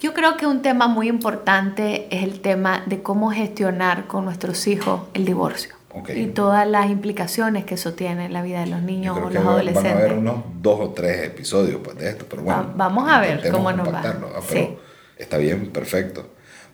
Yo 0.00 0.14
creo 0.14 0.36
que 0.36 0.46
un 0.46 0.62
tema 0.62 0.86
muy 0.86 1.08
importante 1.08 2.06
es 2.14 2.22
el 2.22 2.40
tema 2.40 2.84
de 2.86 3.02
cómo 3.02 3.32
gestionar 3.32 4.06
con 4.06 4.24
nuestros 4.24 4.66
hijos 4.66 5.02
el 5.14 5.24
divorcio. 5.24 5.74
Y 6.14 6.26
todas 6.26 6.68
las 6.68 6.90
implicaciones 6.90 7.64
que 7.64 7.74
eso 7.74 7.94
tiene 7.94 8.26
en 8.26 8.32
la 8.32 8.42
vida 8.42 8.60
de 8.60 8.66
los 8.66 8.82
niños 8.82 9.16
o 9.16 9.30
los 9.30 9.44
adolescentes. 9.44 9.94
Van 9.94 10.02
a 10.02 10.04
haber 10.04 10.18
unos 10.18 10.44
dos 10.60 10.78
o 10.80 10.90
tres 10.90 11.24
episodios 11.24 11.80
pues, 11.82 11.96
de 11.96 12.10
esto, 12.10 12.26
pero 12.28 12.42
bueno. 12.42 12.72
vamos 12.76 13.10
a 13.10 13.20
ver 13.20 13.50
cómo 13.50 13.72
nos 13.72 13.92
va. 13.92 14.02
Ah, 14.04 14.40
sí. 14.46 14.76
Está 15.16 15.38
bien, 15.38 15.70
perfecto. 15.70 16.28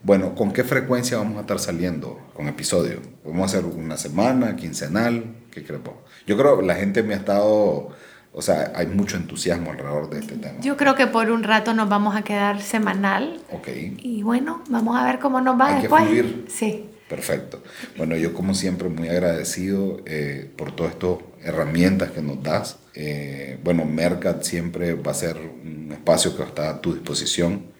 Bueno, 0.04 0.34
¿con 0.34 0.52
qué 0.52 0.64
frecuencia 0.64 1.16
vamos 1.16 1.38
a 1.38 1.40
estar 1.40 1.58
saliendo 1.58 2.20
con 2.34 2.46
episodios? 2.46 3.00
¿Vamos 3.24 3.40
a 3.40 3.58
hacer 3.58 3.64
una 3.64 3.96
semana, 3.96 4.54
quincenal? 4.54 5.24
¿Qué 5.50 5.64
crees 5.64 5.80
Yo 6.26 6.36
creo 6.36 6.58
que 6.58 6.66
la 6.66 6.74
gente 6.74 7.02
me 7.02 7.14
ha 7.14 7.16
estado... 7.16 7.88
O 8.36 8.42
sea, 8.42 8.72
hay 8.74 8.86
mucho 8.86 9.16
entusiasmo 9.16 9.70
alrededor 9.70 10.10
de 10.10 10.18
este 10.18 10.34
tema. 10.34 10.60
Yo 10.60 10.76
creo 10.76 10.94
que 10.94 11.06
por 11.06 11.30
un 11.30 11.42
rato 11.42 11.72
nos 11.72 11.88
vamos 11.88 12.16
a 12.16 12.22
quedar 12.22 12.60
semanal. 12.60 13.40
Ok. 13.50 13.68
Y 13.98 14.22
bueno, 14.22 14.62
vamos 14.68 14.96
a 14.98 15.06
ver 15.06 15.20
cómo 15.20 15.40
nos 15.40 15.58
va 15.58 15.80
después. 15.80 16.02
Que 16.02 16.08
fluir. 16.08 16.44
Sí. 16.48 16.90
Perfecto. 17.08 17.62
Bueno, 17.96 18.16
yo 18.16 18.34
como 18.34 18.54
siempre 18.54 18.88
muy 18.88 19.08
agradecido 19.08 20.00
eh, 20.04 20.50
por 20.56 20.72
todas 20.72 20.92
estas 20.94 21.18
herramientas 21.42 22.10
que 22.10 22.20
nos 22.20 22.42
das. 22.42 22.78
Eh, 22.94 23.58
bueno, 23.62 23.84
Mercat 23.84 24.42
siempre 24.42 24.94
va 24.94 25.12
a 25.12 25.14
ser 25.14 25.36
un 25.36 25.92
espacio 25.92 26.36
que 26.36 26.42
está 26.42 26.70
a 26.70 26.80
tu 26.80 26.92
disposición 26.92 27.73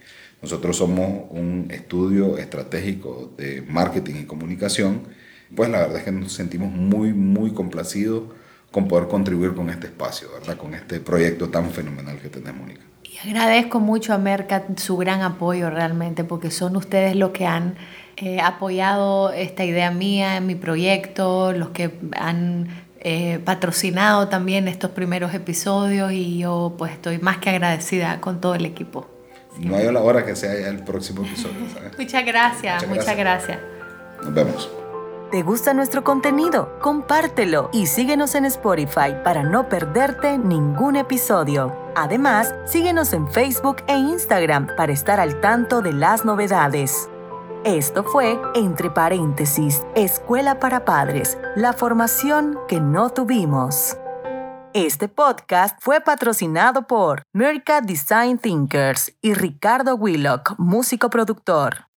nosotros 0.44 0.76
somos 0.76 1.24
un 1.30 1.68
estudio 1.70 2.36
estratégico 2.36 3.32
de 3.38 3.62
marketing 3.66 4.16
y 4.20 4.24
comunicación. 4.24 5.00
Pues 5.56 5.70
la 5.70 5.78
verdad 5.78 5.96
es 5.96 6.04
que 6.04 6.12
nos 6.12 6.34
sentimos 6.34 6.70
muy, 6.70 7.14
muy 7.14 7.54
complacidos 7.54 8.24
con 8.70 8.86
poder 8.86 9.08
contribuir 9.08 9.54
con 9.54 9.70
este 9.70 9.86
espacio, 9.86 10.28
¿verdad? 10.38 10.58
Con 10.58 10.74
este 10.74 11.00
proyecto 11.00 11.48
tan 11.48 11.70
fenomenal 11.70 12.18
que 12.18 12.28
tenemos, 12.28 12.60
Mónica. 12.60 12.82
Y 13.04 13.26
agradezco 13.26 13.80
mucho 13.80 14.12
a 14.12 14.18
Mercat 14.18 14.78
su 14.78 14.98
gran 14.98 15.22
apoyo 15.22 15.70
realmente, 15.70 16.24
porque 16.24 16.50
son 16.50 16.76
ustedes 16.76 17.16
los 17.16 17.30
que 17.30 17.46
han 17.46 17.76
eh, 18.18 18.40
apoyado 18.42 19.32
esta 19.32 19.64
idea 19.64 19.90
mía 19.92 20.36
en 20.36 20.46
mi 20.46 20.56
proyecto, 20.56 21.52
los 21.52 21.70
que 21.70 21.90
han 22.18 22.68
eh, 23.00 23.40
patrocinado 23.42 24.28
también 24.28 24.68
estos 24.68 24.90
primeros 24.90 25.32
episodios 25.32 26.12
y 26.12 26.36
yo 26.36 26.74
pues 26.76 26.92
estoy 26.92 27.16
más 27.16 27.38
que 27.38 27.48
agradecida 27.48 28.20
con 28.20 28.42
todo 28.42 28.54
el 28.54 28.66
equipo. 28.66 29.13
No 29.58 29.76
hay 29.76 29.90
la 29.90 30.00
hora 30.00 30.24
que 30.24 30.34
sea 30.36 30.58
ya 30.58 30.68
el 30.68 30.82
próximo 30.82 31.24
episodio. 31.24 31.54
Muchas 31.98 32.24
gracias, 32.24 32.86
muchas 32.88 33.16
gracias. 33.16 33.58
Nos 34.22 34.34
vemos. 34.34 34.70
¿Te 35.30 35.42
gusta 35.42 35.74
nuestro 35.74 36.04
contenido? 36.04 36.78
Compártelo 36.80 37.68
y 37.72 37.86
síguenos 37.86 38.34
en 38.36 38.44
Spotify 38.44 39.16
para 39.24 39.42
no 39.42 39.68
perderte 39.68 40.38
ningún 40.38 40.96
episodio. 40.96 41.76
Además, 41.96 42.54
síguenos 42.66 43.12
en 43.12 43.28
Facebook 43.28 43.78
e 43.88 43.96
Instagram 43.96 44.68
para 44.76 44.92
estar 44.92 45.18
al 45.18 45.40
tanto 45.40 45.82
de 45.82 45.92
las 45.92 46.24
novedades. 46.24 47.08
Esto 47.64 48.04
fue, 48.04 48.38
entre 48.54 48.90
paréntesis, 48.90 49.82
Escuela 49.96 50.60
para 50.60 50.84
Padres, 50.84 51.38
la 51.56 51.72
formación 51.72 52.58
que 52.68 52.80
no 52.80 53.10
tuvimos. 53.10 53.96
Este 54.76 55.06
podcast 55.06 55.78
fue 55.80 56.00
patrocinado 56.00 56.88
por 56.88 57.22
Merca 57.32 57.80
Design 57.80 58.38
Thinkers 58.38 59.14
y 59.22 59.32
Ricardo 59.34 59.94
Willock, 59.94 60.58
músico 60.58 61.10
productor. 61.10 61.86